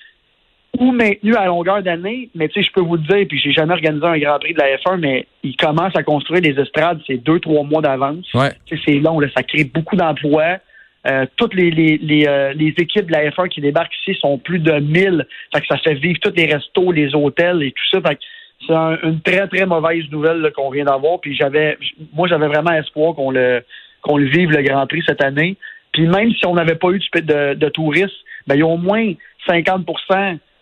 ou 0.79 0.93
maintenus 0.93 1.37
à 1.37 1.47
longueur 1.47 1.83
d'année. 1.83 2.31
Mais 2.35 2.49
tu 2.49 2.61
sais, 2.61 2.67
je 2.69 2.73
peux 2.73 2.81
vous 2.81 2.97
le 2.97 3.03
dire, 3.03 3.27
puis 3.29 3.39
j'ai 3.39 3.53
jamais 3.53 3.75
organisé 3.75 4.07
un 4.07 4.19
Grand 4.19 4.39
Prix 4.39 4.55
de 4.55 4.59
la 4.59 4.77
F1, 4.77 4.99
mais 4.99 5.27
ils 5.43 5.57
commencent 5.57 5.97
à 5.97 6.03
construire 6.03 6.41
des 6.43 6.59
estrades, 6.61 7.01
c'est 7.07 7.17
deux, 7.19 7.41
trois 7.41 7.65
mois 7.65 7.83
d'avance. 7.83 8.33
Ouais. 8.35 8.51
Tu 8.67 8.77
sais, 8.77 8.83
c'est 8.87 8.99
long, 8.99 9.19
là, 9.21 9.29
ça 9.37 9.43
crée 9.43 9.65
beaucoup 9.65 9.97
d'emplois. 9.97 10.59
Euh, 11.07 11.25
toutes 11.37 11.55
les, 11.55 11.71
les, 11.71 11.97
les, 11.99 12.27
euh, 12.29 12.53
les 12.53 12.75
équipes 12.77 13.07
de 13.07 13.13
la 13.13 13.31
F1 13.31 13.49
qui 13.49 13.61
débarquent 13.63 13.97
ici 14.07 14.19
sont 14.21 14.37
plus 14.37 14.59
de 14.59 14.73
1000. 14.73 15.27
Fait 15.55 15.61
que 15.63 15.67
ça 15.67 15.79
fait 15.79 15.95
vivre 15.95 16.19
tous 16.21 16.35
les 16.37 16.45
restos, 16.47 16.93
les 16.93 17.15
hôtels 17.15 17.63
et 17.63 17.73
tout 17.73 17.87
ça. 17.91 18.01
Fait 18.07 18.17
que 18.17 18.21
c'est 18.67 18.75
un- 18.75 18.99
une 19.05 19.21
très, 19.23 19.49
très 19.49 19.65
mauvaise 19.65 20.05
nouvelle 20.11 20.53
qu'on 20.55 20.71
vient 20.71 20.85
d'avoir. 20.85 21.19
Puis 21.21 21.35
j'avais 21.35 21.79
moi 22.13 22.29
j'avais 22.29 22.49
vraiment 22.49 22.73
espoir 22.73 23.15
qu'on 23.15 23.31
le 23.31 23.63
qu'on 24.03 24.19
le 24.19 24.27
vive 24.27 24.51
le 24.51 24.61
Grand 24.63 24.87
Prix 24.87 25.03
cette 25.07 25.25
année. 25.25 25.57
Puis 25.93 26.07
même 26.07 26.33
si 26.35 26.45
on 26.47 26.55
n'avait 26.55 26.75
pas 26.75 26.91
eu 26.91 26.99
de, 26.99 27.21
de, 27.21 27.55
de 27.55 27.69
touristes, 27.71 28.13
ben, 28.47 28.57
il 28.57 28.59
y 28.59 28.63
a 28.63 28.67
au 28.67 28.77
moins 28.77 29.11
50 29.47 29.87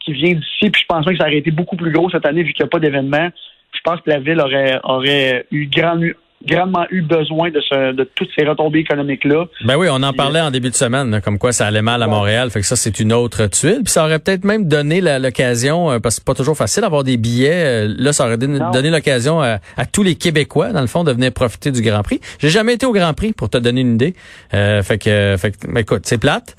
qui 0.08 0.14
vient 0.14 0.34
d'ici. 0.34 0.70
Puis 0.70 0.82
je 0.82 0.86
pense 0.86 1.04
que 1.04 1.16
ça 1.16 1.24
aurait 1.24 1.36
été 1.36 1.50
beaucoup 1.50 1.76
plus 1.76 1.92
gros 1.92 2.10
cette 2.10 2.26
année 2.26 2.42
vu 2.42 2.52
qu'il 2.52 2.64
n'y 2.64 2.68
a 2.68 2.70
pas 2.70 2.80
d'événement. 2.80 3.28
Je 3.72 3.80
pense 3.84 4.00
que 4.00 4.10
la 4.10 4.18
ville 4.18 4.40
aurait, 4.40 4.80
aurait 4.82 5.46
eu 5.50 5.66
grand, 5.66 6.00
grandement 6.46 6.86
eu 6.90 7.02
besoin 7.02 7.50
de, 7.50 7.60
ce, 7.60 7.92
de 7.92 8.08
toutes 8.14 8.28
ces 8.38 8.44
retombées 8.46 8.78
économiques-là. 8.80 9.46
Ben 9.64 9.76
oui, 9.76 9.88
on 9.90 10.02
en 10.02 10.12
parlait 10.12 10.40
en 10.40 10.50
début 10.50 10.70
de 10.70 10.74
semaine, 10.74 11.20
comme 11.24 11.38
quoi 11.38 11.52
ça 11.52 11.66
allait 11.66 11.82
mal 11.82 12.02
à 12.02 12.06
Montréal. 12.06 12.50
Fait 12.50 12.60
que 12.60 12.66
ça, 12.66 12.76
c'est 12.76 13.00
une 13.00 13.12
autre 13.12 13.46
tuile. 13.46 13.80
Puis 13.84 13.92
ça 13.92 14.04
aurait 14.04 14.18
peut-être 14.18 14.44
même 14.44 14.68
donné 14.68 15.00
l'occasion, 15.00 15.90
euh, 15.90 15.98
parce 15.98 16.14
que 16.16 16.20
c'est 16.20 16.24
pas 16.26 16.34
toujours 16.34 16.56
facile 16.56 16.82
d'avoir 16.82 17.04
des 17.04 17.16
billets. 17.16 17.50
euh, 17.88 17.94
Là, 17.98 18.12
ça 18.12 18.24
aurait 18.26 18.38
donné, 18.38 18.90
l'occasion 18.90 19.40
à, 19.40 19.58
à 19.76 19.86
tous 19.86 20.02
les 20.02 20.14
Québécois, 20.14 20.70
dans 20.72 20.80
le 20.80 20.86
fond, 20.86 21.02
de 21.04 21.12
venir 21.12 21.32
profiter 21.32 21.70
du 21.72 21.82
Grand 21.82 22.02
Prix. 22.02 22.20
J'ai 22.38 22.50
jamais 22.50 22.74
été 22.74 22.86
au 22.86 22.92
Grand 22.92 23.14
Prix, 23.14 23.32
pour 23.32 23.50
te 23.50 23.58
donner 23.58 23.80
une 23.80 23.94
idée. 23.94 24.14
Euh, 24.54 24.82
fait 24.82 24.98
que, 24.98 25.34
fait 25.38 25.50
que, 25.50 25.56
mais 25.68 25.80
écoute, 25.80 26.02
c'est 26.04 26.18
plate. 26.18 26.54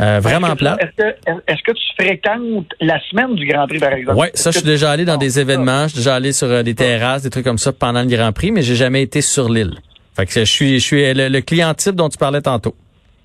Euh, 0.00 0.18
vraiment 0.20 0.50
tu- 0.50 0.56
plate. 0.56 0.80
Est-ce 0.82 1.62
que, 1.62 1.72
que 1.72 1.76
tu 1.76 1.84
fréquentes 2.04 2.66
la 2.80 2.98
semaine 3.10 3.34
du 3.34 3.46
Grand 3.46 3.66
Prix, 3.66 3.78
par 3.78 3.92
exemple? 3.92 4.18
Ouais, 4.18 4.30
ça, 4.34 4.50
je 4.50 4.58
suis 4.58 4.66
déjà 4.66 4.90
allé 4.90 5.04
dans 5.04 5.16
des 5.16 5.38
événements. 5.40 5.84
Je 5.84 5.88
suis 5.90 5.98
déjà 5.98 6.14
allé 6.16 6.32
sur 6.32 6.48
euh, 6.48 6.62
des 6.62 6.74
terrasses, 6.74 7.22
des 7.22 7.30
trucs 7.30 7.44
comme 7.44 7.58
ça 7.58 7.72
pendant 7.72 8.02
le 8.02 8.08
Grand 8.08 8.32
Prix, 8.32 8.50
mais 8.52 8.62
j'ai 8.62 8.74
jamais 8.74 9.02
été 9.02 9.20
sur 9.24 9.48
l'île. 9.48 9.74
Fait 10.16 10.28
je 10.28 10.44
suis, 10.44 11.14
le, 11.14 11.40
client 11.40 11.74
type 11.74 11.96
dont 11.96 12.08
tu 12.08 12.18
parlais 12.18 12.40
tantôt. 12.40 12.74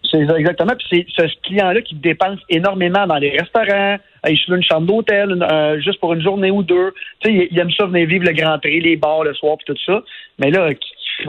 C'est 0.10 0.22
exactement. 0.22 0.74
C'est 0.90 1.06
ce 1.16 1.42
client-là 1.44 1.82
qui 1.82 1.94
dépense 1.96 2.40
énormément 2.50 3.06
dans 3.06 3.18
les 3.18 3.30
restaurants. 3.38 3.98
Il 4.28 4.38
se 4.38 4.52
une 4.52 4.64
chambre 4.64 4.88
d'hôtel 4.88 5.38
euh, 5.44 5.80
juste 5.80 6.00
pour 6.00 6.14
une 6.14 6.22
journée 6.24 6.50
ou 6.50 6.64
deux. 6.64 6.94
Tu 7.20 7.30
sais, 7.30 7.48
il, 7.52 7.60
aime 7.60 7.70
ça 7.72 7.86
venir 7.86 8.08
vivre 8.08 8.26
le 8.26 8.34
Grand 8.34 8.58
Prix, 8.58 8.80
les 8.82 8.96
bars 8.96 9.24
le 9.24 9.36
soir, 9.36 9.58
puis 9.58 9.74
tout 9.74 9.82
ça. 9.86 10.02
Mais 10.40 10.50
là, 10.50 10.72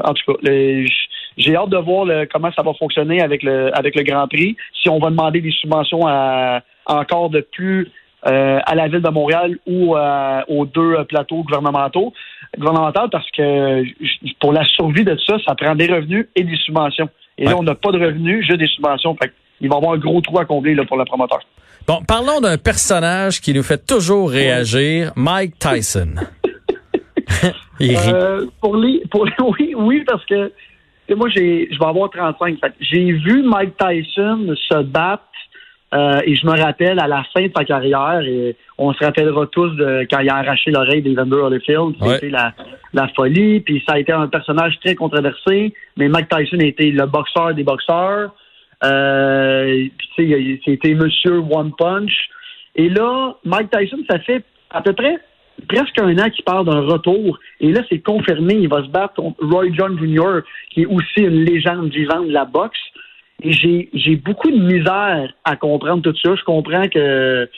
en 0.03 0.15
tout 0.15 0.33
cas, 0.33 0.39
j'ai 1.37 1.57
hâte 1.57 1.69
de 1.69 1.77
voir 1.77 2.07
comment 2.33 2.51
ça 2.53 2.63
va 2.63 2.73
fonctionner 2.75 3.21
avec 3.21 3.43
le 3.43 4.03
Grand 4.03 4.29
Prix. 4.29 4.57
Si 4.81 4.89
on 4.89 4.99
va 4.99 5.11
demander 5.11 5.43
des 5.43 5.53
subventions 5.53 6.07
encore 6.87 7.29
de 7.29 7.41
plus 7.41 7.91
euh, 8.27 8.59
à 8.65 8.75
la 8.75 8.89
ville 8.89 9.01
de 9.03 9.09
Montréal 9.09 9.59
ou 9.67 9.97
euh, 9.97 10.41
aux 10.49 10.67
deux 10.67 11.05
plateaux 11.05 11.43
gouvernementaux, 11.43 12.13
gouvernementaux, 12.59 13.09
parce 13.11 13.31
que 13.31 13.83
pour 14.41 14.53
la 14.53 14.65
survie 14.65 15.05
de 15.05 15.17
ça, 15.27 15.37
ça 15.47 15.55
prend 15.55 15.75
des 15.75 15.87
revenus 15.87 16.27
et 16.37 16.45
des 16.45 16.57
subventions. 16.57 17.09
Et 17.39 17.45
là, 17.45 17.57
on 17.57 17.63
n'a 17.63 17.75
pas 17.75 17.93
de 17.93 17.99
revenus, 17.99 18.47
juste 18.47 18.59
des 18.59 18.67
subventions. 18.67 19.17
Fait 19.23 19.33
il 19.63 19.69
va 19.69 19.77
y 19.77 19.79
avoir 19.79 19.93
un 19.95 19.99
gros 19.99 20.21
trou 20.21 20.39
à 20.39 20.45
combler 20.45 20.75
là, 20.75 20.85
pour 20.87 20.97
le 20.97 21.05
promoteur. 21.05 21.41
Bon, 21.87 22.03
parlons 22.07 22.41
d'un 22.41 22.57
personnage 22.57 23.41
qui 23.41 23.53
nous 23.53 23.63
fait 23.63 23.85
toujours 23.87 24.31
réagir, 24.31 25.13
Mike 25.17 25.59
Tyson. 25.59 26.15
Il 27.81 27.97
rit. 27.97 28.13
Euh, 28.13 28.47
pour 28.61 28.77
les, 28.77 29.03
pour 29.11 29.25
les- 29.25 29.33
oui, 29.59 29.75
oui, 29.77 30.05
parce 30.07 30.25
que 30.27 30.53
moi, 31.15 31.29
j'ai, 31.35 31.69
je 31.73 31.79
vais 31.79 31.87
avoir 31.87 32.11
35. 32.11 32.59
Fait 32.61 32.69
que 32.69 32.75
j'ai 32.81 33.13
vu 33.13 33.43
Mike 33.43 33.75
Tyson 33.79 34.55
se 34.69 34.83
battre 34.83 35.25
euh, 35.93 36.21
et 36.25 36.35
je 36.37 36.47
me 36.47 36.53
rappelle 36.53 36.99
à 37.01 37.09
la 37.09 37.25
fin 37.35 37.43
de 37.47 37.53
sa 37.57 37.65
carrière, 37.65 38.21
et 38.23 38.57
on 38.79 38.93
se 38.93 39.05
rappellera 39.05 39.47
tous 39.47 39.71
de 39.71 40.07
quand 40.11 40.21
il 40.21 40.29
a 40.31 40.37
arraché 40.37 40.71
l'oreille 40.71 41.03
d'Evander 41.03 41.37
Holyfield, 41.37 41.97
Ouais. 42.01 42.15
c'était 42.15 42.31
la, 42.31 42.53
la 42.93 43.09
folie, 43.09 43.61
puis 43.61 43.83
ça 43.89 43.95
a 43.95 43.99
été 43.99 44.13
un 44.13 44.29
personnage 44.29 44.79
très 44.85 44.95
controversé, 44.95 45.75
mais 45.97 46.09
Mike 46.09 46.29
Tyson 46.29 46.59
a 46.61 46.65
été 46.65 46.91
le 46.93 47.07
boxeur 47.07 47.55
des 47.55 47.65
boxeurs. 47.65 48.33
Euh, 48.85 49.89
puis 49.99 50.09
tu 50.17 50.23
sais, 50.23 50.29
il- 50.41 50.61
c'était 50.65 50.95
Monsieur 50.95 51.39
One 51.51 51.73
Punch. 51.77 52.13
Et 52.77 52.89
là, 52.89 53.35
Mike 53.45 53.71
Tyson, 53.71 53.99
ça 54.09 54.19
fait 54.21 54.43
à 54.71 54.81
peu 54.83 54.93
près 54.93 55.17
presque 55.69 55.99
un 56.01 56.17
an 56.19 56.31
qu'il 56.31 56.45
parle 56.45 56.67
d'un 56.67 56.81
retour. 56.81 57.39
Et 57.61 57.71
là, 57.73 57.83
c'est 57.91 57.99
confirmé. 57.99 58.55
Il 58.55 58.69
va 58.69 58.83
se 58.83 58.89
battre 58.89 59.15
contre 59.15 59.45
Roy 59.45 59.67
John 59.77 59.99
Jr., 59.99 60.41
qui 60.71 60.83
est 60.83 60.87
aussi 60.87 61.19
une 61.21 61.45
légende 61.45 61.91
vivante 61.91 62.29
de 62.29 62.33
la 62.33 62.45
boxe. 62.47 62.79
J'ai, 63.43 64.17
beaucoup 64.17 64.51
de 64.51 64.59
misère 64.59 65.33
à 65.45 65.57
comprendre 65.57 66.03
tout 66.03 66.15
ça. 66.23 66.35
Je 66.35 66.45
comprends 66.45 66.89
que 66.89 67.49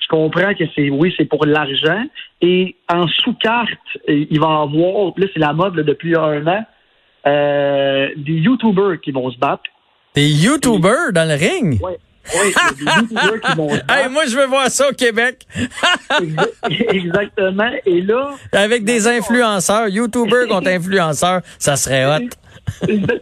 je 0.00 0.08
comprends 0.08 0.54
que 0.54 0.64
c'est 0.74 0.90
oui, 0.90 1.14
c'est 1.16 1.24
pour 1.24 1.46
l'argent. 1.46 2.04
Et 2.40 2.76
en 2.88 3.06
sous-carte, 3.08 3.70
il 4.06 4.38
va 4.38 4.46
y 4.46 4.50
avoir, 4.50 5.12
là, 5.16 5.26
c'est 5.32 5.40
la 5.40 5.52
mode 5.52 5.76
là, 5.76 5.82
depuis 5.82 6.14
un 6.14 6.46
an, 6.46 6.64
euh, 7.26 8.08
des 8.16 8.34
YouTubers 8.34 9.00
qui 9.00 9.12
vont 9.12 9.30
se 9.30 9.38
battre. 9.38 9.62
Des 10.14 10.28
YouTubers 10.28 11.12
dans 11.12 11.26
le 11.26 11.34
ring? 11.34 11.80
Ouais. 11.82 11.98
Oui, 12.34 12.54
des 12.78 12.84
YouTubers 12.84 13.40
qui 13.40 13.56
vont 13.56 13.70
se 13.70 13.74
battre. 13.76 13.86
Hey, 13.94 14.08
moi, 14.10 14.26
je 14.26 14.36
veux 14.36 14.46
voir 14.46 14.68
ça 14.68 14.90
au 14.90 14.92
Québec. 14.92 15.46
Exactement. 16.90 17.70
Et 17.86 18.00
là. 18.02 18.30
Avec 18.52 18.84
des 18.84 19.08
influenceurs, 19.08 19.88
YouTubers 19.88 20.48
contre 20.48 20.68
influenceurs, 20.70 21.40
ça 21.58 21.76
serait 21.76 22.04
hot. 22.04 22.28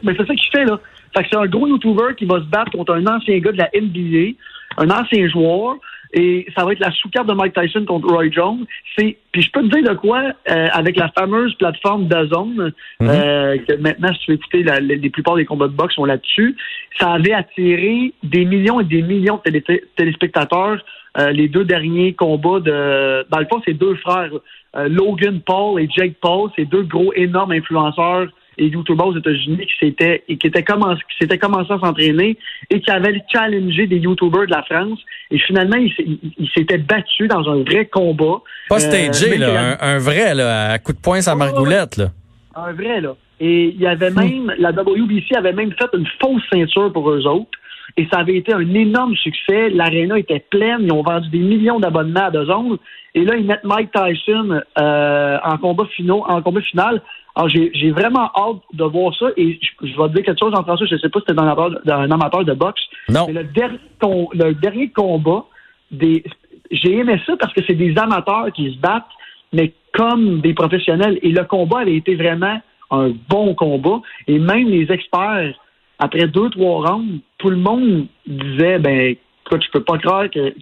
Mais 0.03 0.15
c'est 0.17 0.27
ça 0.27 0.35
qu'il 0.35 0.51
fait, 0.53 0.65
là. 0.65 0.81
Fait 1.15 1.23
que 1.23 1.29
c'est 1.31 1.39
un 1.39 1.47
gros 1.47 1.67
YouTuber 1.67 2.15
qui 2.17 2.25
va 2.25 2.39
se 2.41 2.47
battre 2.47 2.73
contre 2.73 2.95
un 2.95 3.07
ancien 3.07 3.39
gars 3.39 3.53
de 3.53 3.59
la 3.59 3.71
NBA, 3.75 4.37
un 4.79 4.91
ancien 4.91 5.29
joueur, 5.29 5.77
et 6.15 6.47
ça 6.57 6.65
va 6.65 6.73
être 6.73 6.81
la 6.81 6.91
sous-carte 6.91 7.27
de 7.27 7.33
Mike 7.33 7.55
Tyson 7.55 7.85
contre 7.87 8.09
Roy 8.09 8.31
Jones. 8.31 8.67
C'est, 8.97 9.17
puis 9.33 9.41
je 9.43 9.51
peux 9.51 9.63
te 9.63 9.75
dire 9.75 9.91
de 9.91 9.97
quoi, 9.97 10.23
euh, 10.51 10.67
avec 10.73 10.97
la 10.97 11.09
fameuse 11.17 11.55
plateforme 11.55 12.07
DAZN, 12.07 12.73
euh, 13.03 13.57
que 13.67 13.77
maintenant, 13.77 14.13
si 14.13 14.21
tu 14.21 14.31
veux 14.33 14.37
écouter, 14.37 14.63
la, 14.63 14.81
les, 14.81 14.97
les 14.97 15.11
plupart 15.11 15.37
des 15.37 15.47
combats 15.47 15.69
de 15.69 15.73
boxe 15.73 15.95
sont 15.95 16.05
là-dessus, 16.05 16.55
ça 16.99 17.13
avait 17.13 17.33
attiré 17.33 18.13
des 18.23 18.45
millions 18.45 18.81
et 18.81 18.85
des 18.85 19.01
millions 19.03 19.41
de 19.45 19.51
télé- 19.51 19.85
téléspectateurs 19.97 20.85
euh, 21.19 21.31
les 21.31 21.49
deux 21.49 21.65
derniers 21.65 22.15
combats 22.15 22.61
de... 22.61 23.27
Dans 23.31 23.39
le 23.39 23.47
fond, 23.47 23.61
c'est 23.67 23.75
deux 23.75 23.95
frères, 23.97 24.31
euh, 24.77 24.89
Logan 24.89 25.41
Paul 25.41 25.81
et 25.81 25.89
Jake 25.95 26.15
Paul, 26.21 26.51
c'est 26.57 26.65
deux 26.65 26.85
gros, 26.85 27.13
énormes 27.15 27.53
influenceurs 27.53 28.29
et 28.59 28.67
YouTubers 28.67 29.07
aux 29.07 29.17
États-Unis 29.17 29.67
qui 29.67 29.87
s'étaient 29.87 30.23
et 30.29 30.37
qui 30.37 30.47
étaient 30.47 30.63
commencé, 30.63 31.01
qui 31.11 31.19
s'étaient 31.19 31.39
commencé 31.39 31.73
à 31.73 31.79
s'entraîner 31.79 32.37
et 32.71 32.81
qui 32.81 32.91
avaient 32.91 33.23
challengé 33.33 33.87
des 33.87 33.97
YouTubers 33.99 34.47
de 34.47 34.51
la 34.53 34.63
France. 34.63 34.99
Et 35.31 35.39
finalement, 35.39 35.77
ils 35.77 36.51
s'étaient 36.55 36.79
battus 36.79 37.29
dans 37.29 37.49
un 37.51 37.63
vrai 37.63 37.87
combat. 37.87 38.43
Pas 38.69 38.77
Euh, 38.77 38.79
stagé, 38.79 39.31
mais 39.31 39.39
là, 39.39 39.77
un, 39.81 39.95
un 39.95 39.99
vrai, 39.99 40.35
là, 40.35 40.73
à 40.73 40.79
coup 40.79 40.93
de 40.93 40.99
poing 40.99 41.21
sa 41.21 41.35
margoulette, 41.35 41.97
là. 41.97 42.11
un 42.55 42.73
vrai, 42.73 43.01
là. 43.01 43.15
Et 43.41 43.69
il 43.75 43.81
y 43.81 43.87
avait 43.87 44.11
même, 44.11 44.55
la 44.59 44.71
WBC 44.71 45.35
avait 45.37 45.53
même 45.53 45.73
fait 45.73 45.89
une 45.95 46.07
fausse 46.21 46.43
ceinture 46.53 46.93
pour 46.93 47.11
eux 47.11 47.27
autres. 47.27 47.59
Et 47.97 48.07
ça 48.11 48.21
avait 48.21 48.37
été 48.37 48.55
un 48.55 48.75
énorme 48.75 49.15
succès. 49.17 49.69
L'aréna 49.71 50.19
était 50.19 50.41
pleine. 50.41 50.81
Ils 50.83 50.93
ont 50.93 51.03
vendu 51.03 51.29
des 51.29 51.39
millions 51.39 51.79
d'abonnements 51.79 52.27
à 52.27 52.31
deux 52.31 52.51
ondes. 52.51 52.79
Et 53.15 53.25
là, 53.25 53.37
ils 53.37 53.45
mettent 53.45 53.65
Mike 53.65 53.91
Tyson 53.93 54.61
euh, 54.79 55.39
en 55.45 55.59
combat 55.59 55.85
finaux, 55.95 56.25
en 56.27 56.41
combat 56.41 56.63
final. 56.63 57.03
Alors, 57.35 57.49
j'ai 57.49 57.91
vraiment 57.91 58.31
hâte 58.35 58.63
de 58.73 58.85
voir 58.85 59.15
ça. 59.19 59.27
Et 59.37 59.59
je, 59.61 59.87
je 59.87 59.97
vais 59.97 60.09
te 60.09 60.15
dire 60.15 60.25
quelque 60.25 60.39
chose, 60.41 60.55
Jean-François. 60.55 60.87
Je 60.87 60.95
ne 60.95 61.01
sais 61.01 61.09
pas 61.11 61.21
si 61.21 61.25
c'était 61.29 61.35
dans 61.37 61.43
un 61.45 61.49
amateur- 61.53 61.81
dans 61.85 61.95
un 61.97 62.11
amateur 62.11 62.45
de 62.45 62.55
boxe. 62.55 62.83
Non. 63.11 63.27
Mais 63.27 63.35
le 63.35 63.45
dernier, 63.45 63.79
com- 64.01 64.29
le 64.33 64.55
dernier 64.55 64.89
combat, 64.91 65.45
des, 65.91 66.25
j'ai 66.71 66.97
aimé 66.97 67.21
ça 67.27 67.35
parce 67.39 67.53
que 67.53 67.61
c'est 67.67 67.75
des 67.75 67.97
amateurs 67.99 68.51
qui 68.55 68.73
se 68.73 68.79
battent, 68.79 69.05
mais 69.53 69.73
comme 69.93 70.41
des 70.41 70.55
professionnels. 70.55 71.19
Et 71.23 71.31
le 71.31 71.45
combat 71.45 71.81
avait 71.81 71.97
été 71.97 72.15
vraiment 72.15 72.59
un 72.91 73.11
bon 73.29 73.55
combat. 73.55 74.01
Et 74.29 74.39
même 74.39 74.69
les 74.69 74.91
experts, 74.91 75.55
après 76.03 76.27
deux, 76.27 76.51
trois 76.51 76.87
rounds, 76.91 77.21
tout 77.39 77.51
le 77.51 77.57
monde 77.57 78.07
disait, 78.27 78.79
ben, 78.79 79.15
écoute, 79.47 79.63
je 79.65 79.71
peux 79.73 79.83
pas 79.85 79.99
croire 79.99 80.29
que 80.31 80.53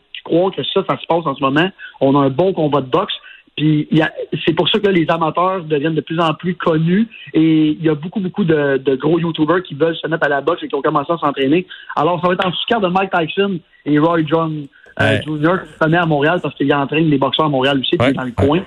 que 0.56 0.62
ça, 0.74 0.84
ça 0.88 0.96
se 1.00 1.06
passe 1.06 1.26
en 1.26 1.34
ce 1.34 1.40
moment. 1.42 1.68
On 2.00 2.14
a 2.14 2.24
un 2.26 2.30
bon 2.30 2.52
combat 2.52 2.80
de 2.82 2.86
boxe. 2.86 3.14
Puis 3.56 3.88
c'est 4.46 4.52
pour 4.54 4.68
ça 4.68 4.78
que 4.78 4.86
là, 4.86 4.92
les 4.92 5.06
amateurs 5.10 5.64
deviennent 5.64 5.94
de 5.96 6.00
plus 6.02 6.20
en 6.20 6.34
plus 6.34 6.54
connus 6.54 7.08
et 7.34 7.68
il 7.70 7.82
y 7.82 7.88
a 7.88 7.94
beaucoup, 7.94 8.20
beaucoup 8.20 8.44
de, 8.44 8.76
de 8.76 8.94
gros 8.94 9.18
YouTubers 9.18 9.62
qui 9.64 9.74
veulent 9.74 9.96
se 9.96 10.06
mettre 10.06 10.24
à 10.26 10.28
la 10.28 10.40
boxe 10.40 10.62
et 10.62 10.68
qui 10.68 10.74
ont 10.76 10.82
commencé 10.82 11.12
à 11.12 11.18
s'entraîner. 11.18 11.66
Alors, 11.96 12.20
ça 12.20 12.28
va 12.28 12.34
être 12.34 12.46
en 12.46 12.52
sous-carte 12.52 12.82
de 12.82 12.88
Mike 12.88 13.10
Tyson 13.10 13.58
et 13.86 13.98
Roy 13.98 14.20
John 14.26 14.66
euh, 15.00 15.04
Ouais. 15.04 15.20
Jr. 15.26 15.62
qui 15.66 15.72
se 15.72 15.78
connaît 15.78 15.96
à 15.98 16.06
Montréal 16.06 16.38
parce 16.42 16.54
qu'il 16.54 16.72
entraîne 16.74 17.10
les 17.10 17.18
boxeurs 17.18 17.46
à 17.46 17.48
Montréal 17.48 17.80
aussi, 17.80 17.96
qui 17.96 18.02
Ouais. 18.04 18.10
est 18.10 18.14
dans 18.14 18.22
le 18.24 18.32
coin. 18.32 18.60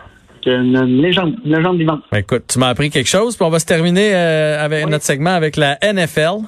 C'est 0.43 0.51
Une, 0.53 0.75
une 0.75 1.01
légende, 1.01 1.35
une 1.45 1.55
légende 1.55 1.77
vivante. 1.77 2.01
Ben, 2.11 2.17
écoute, 2.19 2.43
tu 2.51 2.59
m'as 2.59 2.67
appris 2.69 2.89
quelque 2.89 3.07
chose, 3.09 3.37
puis 3.37 3.45
on 3.45 3.49
va 3.51 3.59
se 3.59 3.65
terminer 3.65 4.13
euh, 4.13 4.63
avec 4.63 4.85
Oui. 4.85 4.91
notre 4.91 5.05
segment 5.05 5.31
avec 5.35 5.55
la 5.55 5.77
NFL. 5.81 6.39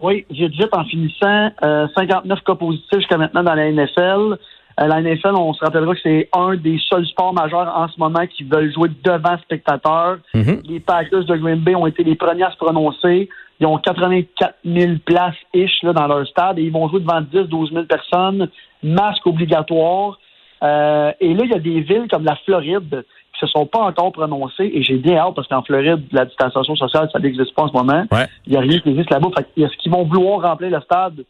Oui, 0.00 0.24
j'ai 0.30 0.48
dit 0.48 0.64
en 0.72 0.84
finissant, 0.84 1.50
euh, 1.62 1.88
59 1.96 2.40
cas 2.44 2.54
positifs 2.54 2.98
jusqu'à 2.98 3.16
maintenant 3.16 3.42
dans 3.42 3.54
la 3.54 3.70
NFL. 3.70 4.38
Euh, 4.80 4.86
la 4.86 5.00
NFL, 5.00 5.34
on 5.34 5.52
se 5.52 5.64
rappellera 5.64 5.94
que 5.94 6.00
c'est 6.02 6.28
un 6.32 6.54
des 6.56 6.78
seuls 6.88 7.06
sports 7.06 7.34
majeurs 7.34 7.72
en 7.74 7.88
ce 7.88 7.98
moment 7.98 8.26
qui 8.26 8.44
veulent 8.44 8.72
jouer 8.72 8.90
devant 9.02 9.36
spectateurs. 9.38 10.18
Mhm. 10.34 10.62
Les 10.68 10.80
Packers 10.80 11.24
de 11.24 11.36
Green 11.36 11.60
Bay 11.60 11.74
ont 11.74 11.86
été 11.86 12.04
les 12.04 12.14
premiers 12.14 12.44
à 12.44 12.52
se 12.52 12.56
prononcer. 12.56 13.28
Ils 13.60 13.66
ont 13.66 13.78
84 13.78 14.54
000 14.64 14.92
places 15.04 15.34
ish 15.52 15.82
là, 15.82 15.92
dans 15.92 16.06
leur 16.06 16.26
stade 16.28 16.58
et 16.58 16.62
ils 16.62 16.72
vont 16.72 16.88
jouer 16.88 17.00
devant 17.00 17.20
10-12 17.20 17.72
000 17.72 17.84
personnes, 17.86 18.48
masque 18.84 19.26
obligatoire. 19.26 20.18
Euh, 20.62 21.12
et 21.20 21.34
là, 21.34 21.44
il 21.44 21.50
y 21.50 21.54
a 21.54 21.58
des 21.58 21.80
villes 21.80 22.06
comme 22.08 22.24
la 22.24 22.36
Floride 22.44 23.04
se 23.38 23.46
sont 23.46 23.66
pas 23.66 23.80
encore 23.80 24.12
prononcées 24.12 24.70
et 24.72 24.82
j'ai 24.82 24.96
bien 24.96 25.16
hâte 25.18 25.34
parce 25.34 25.48
qu'en 25.48 25.62
Floride, 25.62 26.02
la 26.12 26.24
distanciation 26.24 26.76
sociale, 26.76 27.08
ça 27.12 27.18
n'existe 27.18 27.54
pas 27.54 27.62
en 27.64 27.68
ce 27.68 27.72
moment. 27.72 28.04
Ouais. 28.10 28.26
Il 28.46 28.52
n'y 28.52 28.56
a 28.58 28.60
rien 28.60 28.78
qui 28.80 28.90
existe 28.90 29.10
là-bas. 29.10 29.28
Fait 29.36 29.46
qu'il 29.52 29.62
y 29.62 29.66
a 29.66 29.68
ce 29.68 29.76
qu'ils 29.76 29.92
vont 29.92 30.04
vouloir 30.04 30.42
remplir 30.42 30.70
le 30.70 30.80
stade? 30.80 31.24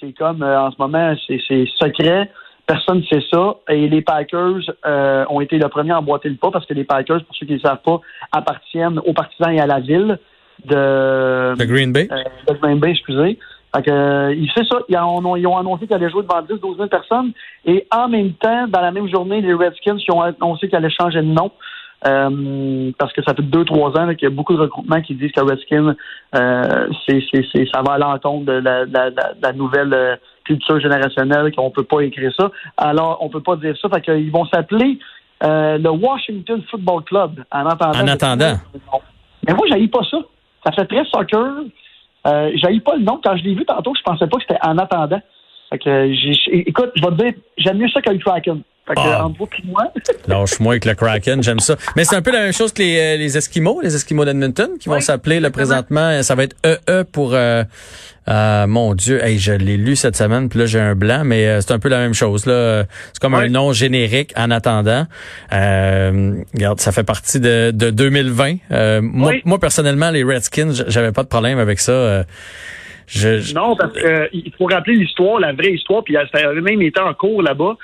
C'est 0.00 0.12
comme 0.12 0.42
euh, 0.42 0.60
en 0.60 0.70
ce 0.70 0.76
moment, 0.78 1.14
c'est 1.26 1.66
secret. 1.78 2.30
Personne 2.66 2.98
ne 2.98 3.04
sait 3.04 3.24
ça. 3.30 3.56
Et 3.68 3.88
les 3.88 4.00
Packers 4.00 4.60
euh, 4.86 5.24
ont 5.28 5.40
été 5.40 5.58
le 5.58 5.68
premier 5.68 5.90
à 5.92 5.98
emboîter 5.98 6.28
le 6.28 6.36
pas 6.36 6.50
parce 6.50 6.64
que 6.66 6.74
les 6.74 6.84
Packers, 6.84 7.24
pour 7.24 7.34
ceux 7.36 7.46
qui 7.46 7.52
ne 7.52 7.58
le 7.58 7.62
savent 7.62 7.82
pas, 7.84 8.00
appartiennent 8.32 8.98
aux 9.00 9.12
partisans 9.12 9.52
et 9.52 9.60
à 9.60 9.66
la 9.66 9.80
ville 9.80 10.18
de, 10.64 11.54
De 11.58 11.64
Green 11.64 11.92
Bay? 11.92 12.08
euh, 12.10 12.52
de 12.52 12.58
Green 12.58 12.78
Bay, 12.78 12.90
excusez. 12.90 13.38
Fait 13.74 13.82
que, 13.82 13.90
euh, 13.90 14.34
ils, 14.34 14.50
c'est 14.56 14.66
ça, 14.66 14.78
ils 14.88 14.96
ont, 14.96 15.36
ils 15.36 15.46
ont 15.46 15.56
annoncé 15.56 15.86
qu'ils 15.86 15.94
allaient 15.94 16.10
jouer 16.10 16.22
devant 16.22 16.42
10 16.42 16.60
12 16.60 16.76
000 16.76 16.88
personnes. 16.88 17.32
Et 17.64 17.86
en 17.94 18.08
même 18.08 18.32
temps, 18.32 18.66
dans 18.68 18.80
la 18.80 18.90
même 18.90 19.08
journée, 19.08 19.40
les 19.40 19.54
Redskins 19.54 19.96
qui 19.96 20.10
ont 20.10 20.22
annoncé 20.22 20.68
qu'ils 20.68 20.76
allaient 20.76 20.90
changer 20.90 21.20
de 21.20 21.26
nom. 21.26 21.50
Euh, 22.06 22.90
parce 22.98 23.12
que 23.12 23.22
ça 23.22 23.34
fait 23.34 23.42
deux, 23.42 23.64
trois 23.66 23.90
ans 23.98 24.08
qu'il 24.14 24.22
y 24.22 24.26
a 24.26 24.34
beaucoup 24.34 24.54
de 24.54 24.60
regroupements 24.60 25.02
qui 25.02 25.14
disent 25.14 25.32
que 25.32 25.40
Redskins, 25.42 25.94
euh, 26.34 26.88
c'est, 27.06 27.22
c'est, 27.30 27.44
c'est, 27.52 27.68
ça 27.70 27.82
va 27.82 27.94
à 27.94 27.98
l'encontre 27.98 28.46
de 28.46 28.52
la, 28.52 28.86
la, 28.86 29.10
la, 29.10 29.32
la 29.42 29.52
nouvelle 29.52 29.92
euh, 29.92 30.16
culture 30.44 30.80
générationnelle, 30.80 31.54
qu'on 31.54 31.70
peut 31.70 31.84
pas 31.84 32.00
écrire 32.00 32.32
ça. 32.38 32.50
Alors, 32.78 33.18
on 33.20 33.28
peut 33.28 33.42
pas 33.42 33.56
dire 33.56 33.76
ça. 33.80 33.88
Fait 33.90 34.00
qu'ils 34.00 34.30
vont 34.30 34.46
s'appeler 34.46 34.98
euh, 35.42 35.78
le 35.78 35.90
Washington 35.90 36.62
Football 36.70 37.04
Club 37.04 37.44
en 37.50 37.66
attendant. 37.66 38.00
En 38.00 38.08
attendant. 38.08 38.54
Mais 39.46 39.54
moi, 39.54 39.66
j'haïs 39.68 39.88
pas 39.88 40.02
ça. 40.10 40.18
Ça 40.64 40.72
fait 40.72 40.86
très 40.86 41.04
soccer. 41.04 41.64
Euh, 42.26 42.50
j'haïs 42.54 42.80
pas 42.80 42.96
le 42.96 43.02
nom. 43.02 43.20
Quand 43.22 43.36
je 43.36 43.44
l'ai 43.44 43.54
vu 43.54 43.64
tantôt, 43.64 43.92
je 43.96 44.02
pensais 44.02 44.26
pas 44.26 44.36
que 44.36 44.42
c'était 44.46 44.60
en 44.62 44.76
attendant. 44.78 45.20
Fait 45.70 45.78
que, 45.78 46.12
j'ai- 46.12 46.68
écoute, 46.68 46.90
je 46.96 47.02
vais 47.02 47.08
te 47.16 47.22
dire, 47.22 47.32
j'aime 47.58 47.78
mieux 47.78 47.88
ça 47.88 48.02
que 48.02 48.10
le. 48.10 48.62
Fait 48.90 48.94
que, 48.96 49.00
Ah. 49.06 49.24
entre 49.24 49.38
vous 49.38 49.48
et 49.58 49.66
moi, 49.66 49.84
Lâche-moi 50.28 50.72
avec 50.74 50.84
le 50.84 50.94
Kraken, 50.94 51.42
j'aime 51.42 51.60
ça. 51.60 51.76
Mais 51.96 52.04
c'est 52.04 52.16
un 52.16 52.22
peu 52.22 52.30
la 52.32 52.40
même 52.40 52.52
chose 52.52 52.72
que 52.72 52.82
les, 52.82 52.98
euh, 52.98 53.16
les 53.16 53.36
Esquimaux, 53.38 53.80
les 53.82 53.94
Esquimaux 53.94 54.24
d'Edmonton, 54.24 54.70
qui 54.78 54.88
vont 54.88 55.00
s'appeler 55.00 55.40
là, 55.40 55.50
présentement, 55.50 56.22
ça 56.22 56.34
va 56.34 56.42
être 56.44 56.56
EE 56.64 57.04
pour... 57.04 57.34
Euh, 57.34 57.64
euh, 58.28 58.66
mon 58.68 58.94
Dieu, 58.94 59.24
hey, 59.24 59.38
je 59.38 59.50
l'ai 59.52 59.76
lu 59.76 59.96
cette 59.96 60.14
semaine, 60.14 60.48
puis 60.50 60.58
là 60.60 60.66
j'ai 60.66 60.78
un 60.78 60.94
blanc, 60.94 61.22
mais 61.24 61.48
euh, 61.48 61.60
c'est 61.62 61.72
un 61.72 61.78
peu 61.80 61.88
la 61.88 61.98
même 61.98 62.14
chose. 62.14 62.46
là. 62.46 62.84
C'est 63.12 63.18
comme 63.20 63.34
un 63.34 63.48
nom 63.48 63.72
générique 63.72 64.32
en 64.36 64.50
attendant. 64.52 65.06
Euh, 65.52 66.34
regarde, 66.54 66.80
ça 66.80 66.92
fait 66.92 67.02
partie 67.02 67.40
de, 67.40 67.70
de 67.74 67.90
2020. 67.90 68.56
Euh, 68.70 69.00
moi, 69.02 69.30
Oui. 69.30 69.42
moi, 69.44 69.58
personnellement, 69.58 70.10
les 70.10 70.22
Redskins, 70.22 70.72
j'avais 70.88 71.12
pas 71.12 71.22
de 71.22 71.28
problème 71.28 71.58
avec 71.58 71.80
ça. 71.80 71.92
Euh, 71.92 72.22
je, 73.06 73.40
je- 73.40 73.54
Non, 73.54 73.74
parce 73.74 73.92
qu'il 73.94 74.52
faut 74.56 74.66
rappeler 74.66 74.94
l'histoire, 74.96 75.40
la 75.40 75.52
vraie 75.52 75.72
histoire, 75.72 76.04
puis 76.04 76.14
ça 76.14 76.48
avait 76.48 76.60
même 76.60 76.80
été 76.82 77.00
en 77.00 77.12
cours 77.14 77.42
là-bas. 77.42 77.76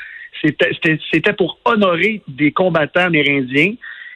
C'était- 0.43 1.33
pour 1.33 1.59
honorer 1.65 2.23
des 2.29 2.53
combattants 2.53 3.07
amérindiens. 3.07 3.75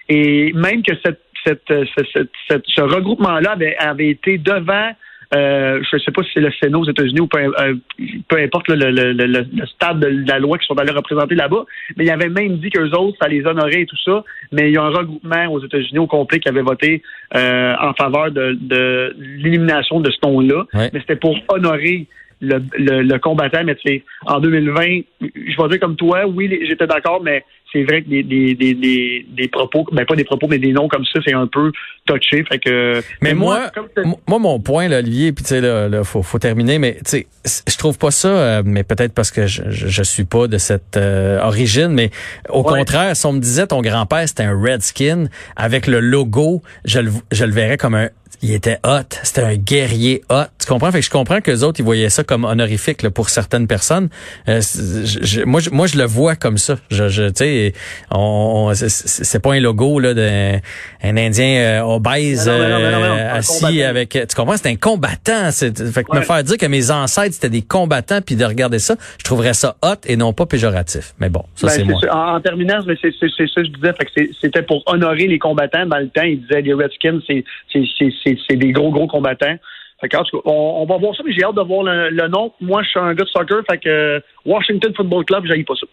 Et 0.09 0.53
même 0.55 0.83
que 0.83 0.93
cette, 1.05 1.21
cette, 1.47 1.63
ce, 1.69 2.03
cette- 2.13 2.31
cette- 2.49 2.65
ce 2.67 2.81
regroupement-là 2.83 3.53
avait, 3.53 3.77
avait 3.79 4.09
été 4.09 4.39
devant, 4.39 4.91
euh, 5.35 5.81
je 5.89 5.97
ne 5.97 6.01
sais 6.01 6.11
pas 6.11 6.23
si 6.25 6.31
c'est 6.35 6.41
le 6.41 6.51
Sénat 6.61 6.79
aux 6.79 6.89
États-Unis 6.91 7.21
ou 7.21 7.29
peu, 7.29 7.39
euh, 7.39 7.75
peu 8.29 8.37
importe 8.39 8.69
là, 8.69 8.75
le, 8.75 8.91
le, 8.91 9.13
le, 9.13 9.27
le 9.55 9.67
stade 9.67 10.01
de 10.01 10.29
la 10.29 10.39
loi 10.41 10.59
qui 10.59 10.67
sont 10.67 10.77
allés 10.79 10.91
représenter 10.93 11.37
là-bas, 11.37 11.65
mais 11.97 12.05
il 12.05 12.11
avait 12.11 12.29
même 12.29 12.59
dit 12.59 12.71
qu'eux 12.71 12.91
autres, 12.91 13.17
ça 13.23 13.29
les 13.29 13.47
honorait 13.47 13.83
et 13.83 13.87
tout 13.87 13.97
ça, 14.05 14.25
mais 14.51 14.69
il 14.71 14.75
y 14.75 14.77
a 14.77 14.83
un 14.83 14.91
regroupement 14.91 15.47
aux 15.53 15.65
États-Unis 15.65 16.01
au 16.01 16.09
complet 16.09 16.41
qui 16.41 16.49
avait 16.49 16.63
voté 16.63 17.03
euh, 17.37 17.75
en 17.81 17.93
faveur 17.95 18.33
de, 18.33 18.59
de 18.61 19.15
l'élimination 19.19 20.01
de 20.01 20.11
ce 20.11 20.19
ton-là, 20.19 20.65
Ouais. 20.75 20.91
mais 20.93 21.01
c'était 21.01 21.17
pour 21.17 21.37
honorer 21.49 22.09
le, 22.41 22.63
le, 22.79 23.03
le 23.03 23.19
combattant, 23.19 23.63
mais 23.65 23.75
tu 23.77 23.89
sais, 23.89 24.05
en 24.27 24.41
2020, 24.41 24.83
je 25.21 25.63
vais 25.63 25.69
dire 25.69 25.81
comme 25.81 25.97
toi, 25.97 26.27
oui, 26.27 26.61
j'étais 26.67 26.87
d'accord, 26.87 27.21
mais 27.23 27.45
c'est 27.73 27.85
vrai 27.85 28.03
que 28.03 28.09
des, 28.09 28.23
des, 28.23 28.55
des, 28.55 28.75
des, 28.75 29.27
des 29.29 29.49
propos, 29.49 29.87
ben 29.93 30.05
pas 30.05 30.17
des 30.17 30.25
propos, 30.25 30.49
mais 30.49 30.59
des 30.59 30.73
noms 30.73 30.89
comme 30.89 31.05
ça, 31.05 31.21
c'est 31.25 31.35
un 31.35 31.47
peu 31.47 31.71
touché. 32.07 32.45
Fait 32.45 32.59
que, 32.59 33.03
mais, 33.23 33.35
moi, 33.35 33.71
moi, 34.27 34.39
mon 34.39 34.59
point, 34.59 34.89
là, 34.89 34.99
Olivier, 34.99 35.33
puis 35.33 35.45
tu 35.45 35.51
sais, 35.51 35.61
là, 35.61 35.89
là, 35.89 36.03
faut, 36.03 36.23
faut 36.23 36.39
terminer, 36.39 36.79
mais 36.79 36.95
tu 37.05 37.25
sais, 37.25 37.27
je 37.45 37.77
trouve 37.77 37.99
pas 37.99 38.11
ça, 38.11 38.29
euh, 38.29 38.63
mais 38.65 38.83
peut-être 38.83 39.15
parce 39.15 39.31
que 39.31 39.47
je, 39.47 39.63
je, 39.71 40.03
suis 40.03 40.25
pas 40.25 40.47
de 40.49 40.59
cette 40.59 40.97
euh, 40.97 41.41
origine, 41.41 41.89
mais 41.89 42.11
au 42.49 42.63
contraire, 42.63 43.15
si 43.15 43.27
on 43.27 43.33
me 43.33 43.41
disait 43.41 43.67
ton 43.67 43.83
grand-père 43.83 44.29
c'était 44.29 44.43
un 44.43 44.61
Redskin 44.61 45.27
avec 45.57 45.87
le 45.87 46.01
logo, 46.01 46.63
je 46.85 47.01
le, 47.01 47.11
je 47.31 47.45
le 47.45 47.53
verrais 47.53 47.77
comme 47.77 47.95
un 47.95 48.09
il 48.43 48.55
était 48.55 48.79
hot, 48.85 49.17
c'était 49.23 49.43
un 49.43 49.57
guerrier 49.57 50.23
hot. 50.31 50.45
Tu 50.59 50.67
comprends? 50.67 50.91
Fait 50.91 51.01
que 51.01 51.05
je 51.05 51.11
comprends 51.11 51.41
que 51.41 51.51
les 51.51 51.63
autres, 51.63 51.81
ils 51.81 51.85
voyaient 51.85 52.09
ça 52.09 52.25
comme 52.25 52.45
honorifique 52.45 53.03
là, 53.03 53.11
pour 53.11 53.29
certaines 53.29 53.67
personnes. 53.67 54.09
Euh, 54.49 54.61
je, 54.61 55.45
moi, 55.45 55.61
je, 55.61 55.71
moi, 55.71 55.87
je 55.87 55.99
le 55.99 56.05
vois 56.05 56.37
comme 56.37 56.57
ça. 56.57 56.77
Je, 56.91 57.09
je 57.09 57.25
tu 57.25 57.33
sais, 57.37 57.73
on, 58.11 58.73
c'est 58.75 59.43
pas 59.43 59.55
un 59.55 59.61
logo 59.61 59.99
là 59.99 60.15
d'un 60.15 60.59
un 61.03 61.17
Indien 61.17 61.61
euh, 61.61 61.81
obèse 61.83 62.49
assis 62.49 63.83
avec. 63.83 64.11
Tu 64.11 64.37
comprends? 64.37 64.57
C'est 64.57 64.69
un 64.69 64.77
combattant. 64.77 65.51
Fait 65.53 66.05
que 66.05 66.17
me 66.17 66.23
faire 66.23 66.43
dire 66.45 66.57
que 66.57 66.67
mes 66.67 66.91
ancêtres 66.91 67.35
c'était 67.35 67.51
des 67.51 67.63
combattants 67.63 68.21
puis 68.23 68.37
de 68.37 68.45
regarder 68.45 68.79
ça, 68.79 68.97
je 69.19 69.25
trouverais 69.25 69.55
ça 69.55 69.77
hot 69.83 70.01
et 70.07 70.17
non 70.17 70.33
pas 70.33 70.47
péjoratif. 70.47 71.15
Mais 71.21 71.29
bon, 71.29 71.45
ça 71.55 71.67
ben, 71.67 71.73
c'est 71.73 71.85
moi. 71.85 72.01
En, 72.11 72.37
en, 72.37 72.41
terminant, 72.41 72.81
c'est 72.87 73.13
ça 73.13 73.27
que 73.27 73.65
je 73.65 73.71
disais. 73.71 73.93
Fait 73.93 74.05
que 74.07 74.33
c'était 74.41 74.63
pour 74.63 74.83
honorer 74.87 75.27
les 75.27 75.39
combattants 75.39 75.87
dans 75.87 75.99
le 75.99 76.09
temps. 76.09 76.23
Ils 76.23 76.41
disaient 76.41 76.63
les 76.63 76.75
Redskins, 76.75 77.21
c'est 77.27 77.45
c'est 78.25 78.57
des 78.57 78.73
gros, 78.73 78.91
gros 78.91 79.07
combattants. 79.07 79.57
Fait 80.01 80.09
que, 80.09 80.17
on, 80.47 80.87
va 80.87 80.97
voir 80.97 81.15
ça, 81.15 81.23
mais 81.27 81.33
j'ai 81.33 81.45
hâte 81.45 81.57
de 81.57 81.61
voir 81.61 81.83
le, 81.83 82.29
nom. 82.29 82.53
Moi, 82.61 82.83
je 82.83 82.89
suis 82.89 82.99
un 82.99 83.13
gars 83.13 83.25
de 83.25 83.29
soccer, 83.29 83.63
fait 83.71 83.79
que 83.79 84.23
Washington 84.47 84.93
Football 84.97 85.25
Club, 85.27 85.45
j'aille 85.47 85.65
pas 85.65 85.75
ça. 85.75 85.87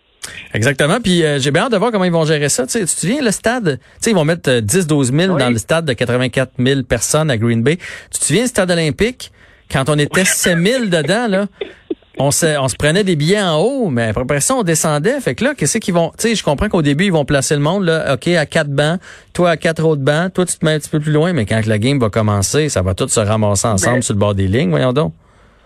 Exactement. 0.53 0.99
Puis 1.01 1.23
euh, 1.23 1.39
j'ai 1.39 1.51
bien 1.51 1.63
hâte 1.63 1.71
de 1.71 1.77
voir 1.77 1.91
comment 1.91 2.05
ils 2.05 2.11
vont 2.11 2.25
gérer 2.25 2.49
ça. 2.49 2.65
tu 2.65 2.79
te 2.79 2.85
souviens, 2.85 3.21
le 3.21 3.31
stade, 3.31 3.79
ils 4.05 4.15
vont 4.15 4.25
mettre 4.25 4.49
10-12 4.49 5.13
euh, 5.13 5.25
000 5.27 5.37
dans 5.37 5.49
le 5.49 5.57
stade 5.57 5.85
de 5.85 5.93
84 5.93 6.53
000 6.57 6.83
personnes 6.83 7.29
à 7.29 7.37
Green 7.37 7.63
Bay. 7.63 7.77
Tu 8.11 8.19
te 8.19 8.25
souviens, 8.25 8.43
le 8.43 8.47
stade 8.47 8.71
olympique, 8.71 9.31
quand 9.71 9.89
on 9.89 9.97
était 9.97 10.25
7 10.25 10.57
000 10.57 10.85
dedans, 10.85 11.27
là, 11.27 11.45
on 12.19 12.31
se, 12.31 12.57
on 12.59 12.67
se 12.67 12.75
prenait 12.75 13.03
des 13.03 13.15
billets 13.15 13.41
en 13.41 13.57
haut, 13.59 13.89
mais 13.89 14.11
après 14.15 14.39
ça, 14.39 14.55
on 14.55 14.63
descendait. 14.63 15.19
Fait 15.19 15.35
que 15.35 15.43
là, 15.43 15.53
qu'est-ce 15.55 15.77
qu'ils 15.77 15.93
vont... 15.93 16.11
Tu 16.17 16.29
sais, 16.29 16.35
je 16.35 16.43
comprends 16.43 16.69
qu'au 16.69 16.81
début, 16.81 17.05
ils 17.05 17.11
vont 17.11 17.25
placer 17.25 17.55
le 17.55 17.61
monde, 17.61 17.85
là, 17.85 18.13
OK, 18.13 18.27
à 18.27 18.45
quatre 18.45 18.69
bancs, 18.69 18.99
toi 19.33 19.51
à 19.51 19.57
quatre 19.57 19.83
autres 19.83 20.01
bancs, 20.01 20.33
toi, 20.33 20.45
tu 20.45 20.57
te 20.57 20.65
mets 20.65 20.73
un 20.73 20.79
petit 20.79 20.89
peu 20.89 20.99
plus 20.99 21.11
loin, 21.11 21.33
mais 21.33 21.45
quand 21.45 21.65
la 21.65 21.77
game 21.77 21.99
va 21.99 22.09
commencer, 22.09 22.69
ça 22.69 22.81
va 22.81 22.93
tout 22.93 23.07
se 23.07 23.19
ramasser 23.19 23.67
ensemble 23.67 24.03
sur 24.03 24.13
le 24.13 24.19
bord 24.19 24.35
des 24.35 24.47
lignes, 24.47 24.69
voyons 24.69 24.93
donc. 24.93 25.13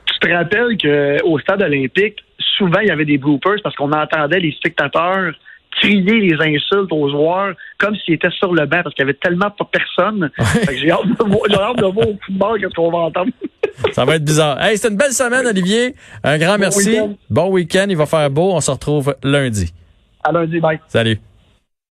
Tu 0.05 0.27
te 0.27 0.33
rappelles 0.33 0.77
qu'au 0.77 1.39
stade 1.39 1.61
olympique, 1.61 2.17
souvent, 2.57 2.79
il 2.81 2.87
y 2.87 2.91
avait 2.91 3.05
des 3.05 3.17
bloopers 3.17 3.61
parce 3.63 3.75
qu'on 3.75 3.91
entendait 3.91 4.39
les 4.39 4.51
spectateurs 4.51 5.33
crier 5.81 6.19
les 6.21 6.35
insultes 6.39 6.91
aux 6.91 7.09
joueurs 7.09 7.53
comme 7.77 7.95
s'ils 7.95 8.15
étaient 8.15 8.29
sur 8.31 8.53
le 8.53 8.65
banc 8.65 8.81
parce 8.83 8.95
qu'il 8.95 9.03
y 9.03 9.09
avait 9.09 9.17
tellement 9.17 9.49
pas 9.49 9.67
personne. 9.71 10.29
J'ai 10.73 10.91
hâte, 10.91 11.07
de 11.07 11.23
voir, 11.23 11.75
de 11.75 11.85
voir 11.85 12.07
au 12.07 12.17
football 12.25 12.59
qu'est-ce 12.59 12.73
qu'on 12.73 12.91
va 12.91 12.99
entendre. 12.99 13.31
Ça 13.91 14.05
va 14.05 14.15
être 14.15 14.23
bizarre. 14.25 14.61
Hey, 14.63 14.77
c'est 14.77 14.89
une 14.89 14.97
belle 14.97 15.13
semaine, 15.13 15.45
Olivier. 15.47 15.95
Un 16.23 16.37
grand 16.37 16.57
merci. 16.57 16.99
Bon 17.29 17.49
week-end. 17.49 17.87
Il 17.89 17.97
va 17.97 18.05
faire 18.05 18.29
beau. 18.29 18.51
On 18.53 18.61
se 18.61 18.69
retrouve 18.69 19.15
lundi. 19.23 19.73
À 20.23 20.31
lundi. 20.31 20.59
Bye. 20.59 20.79
Salut. 20.87 21.19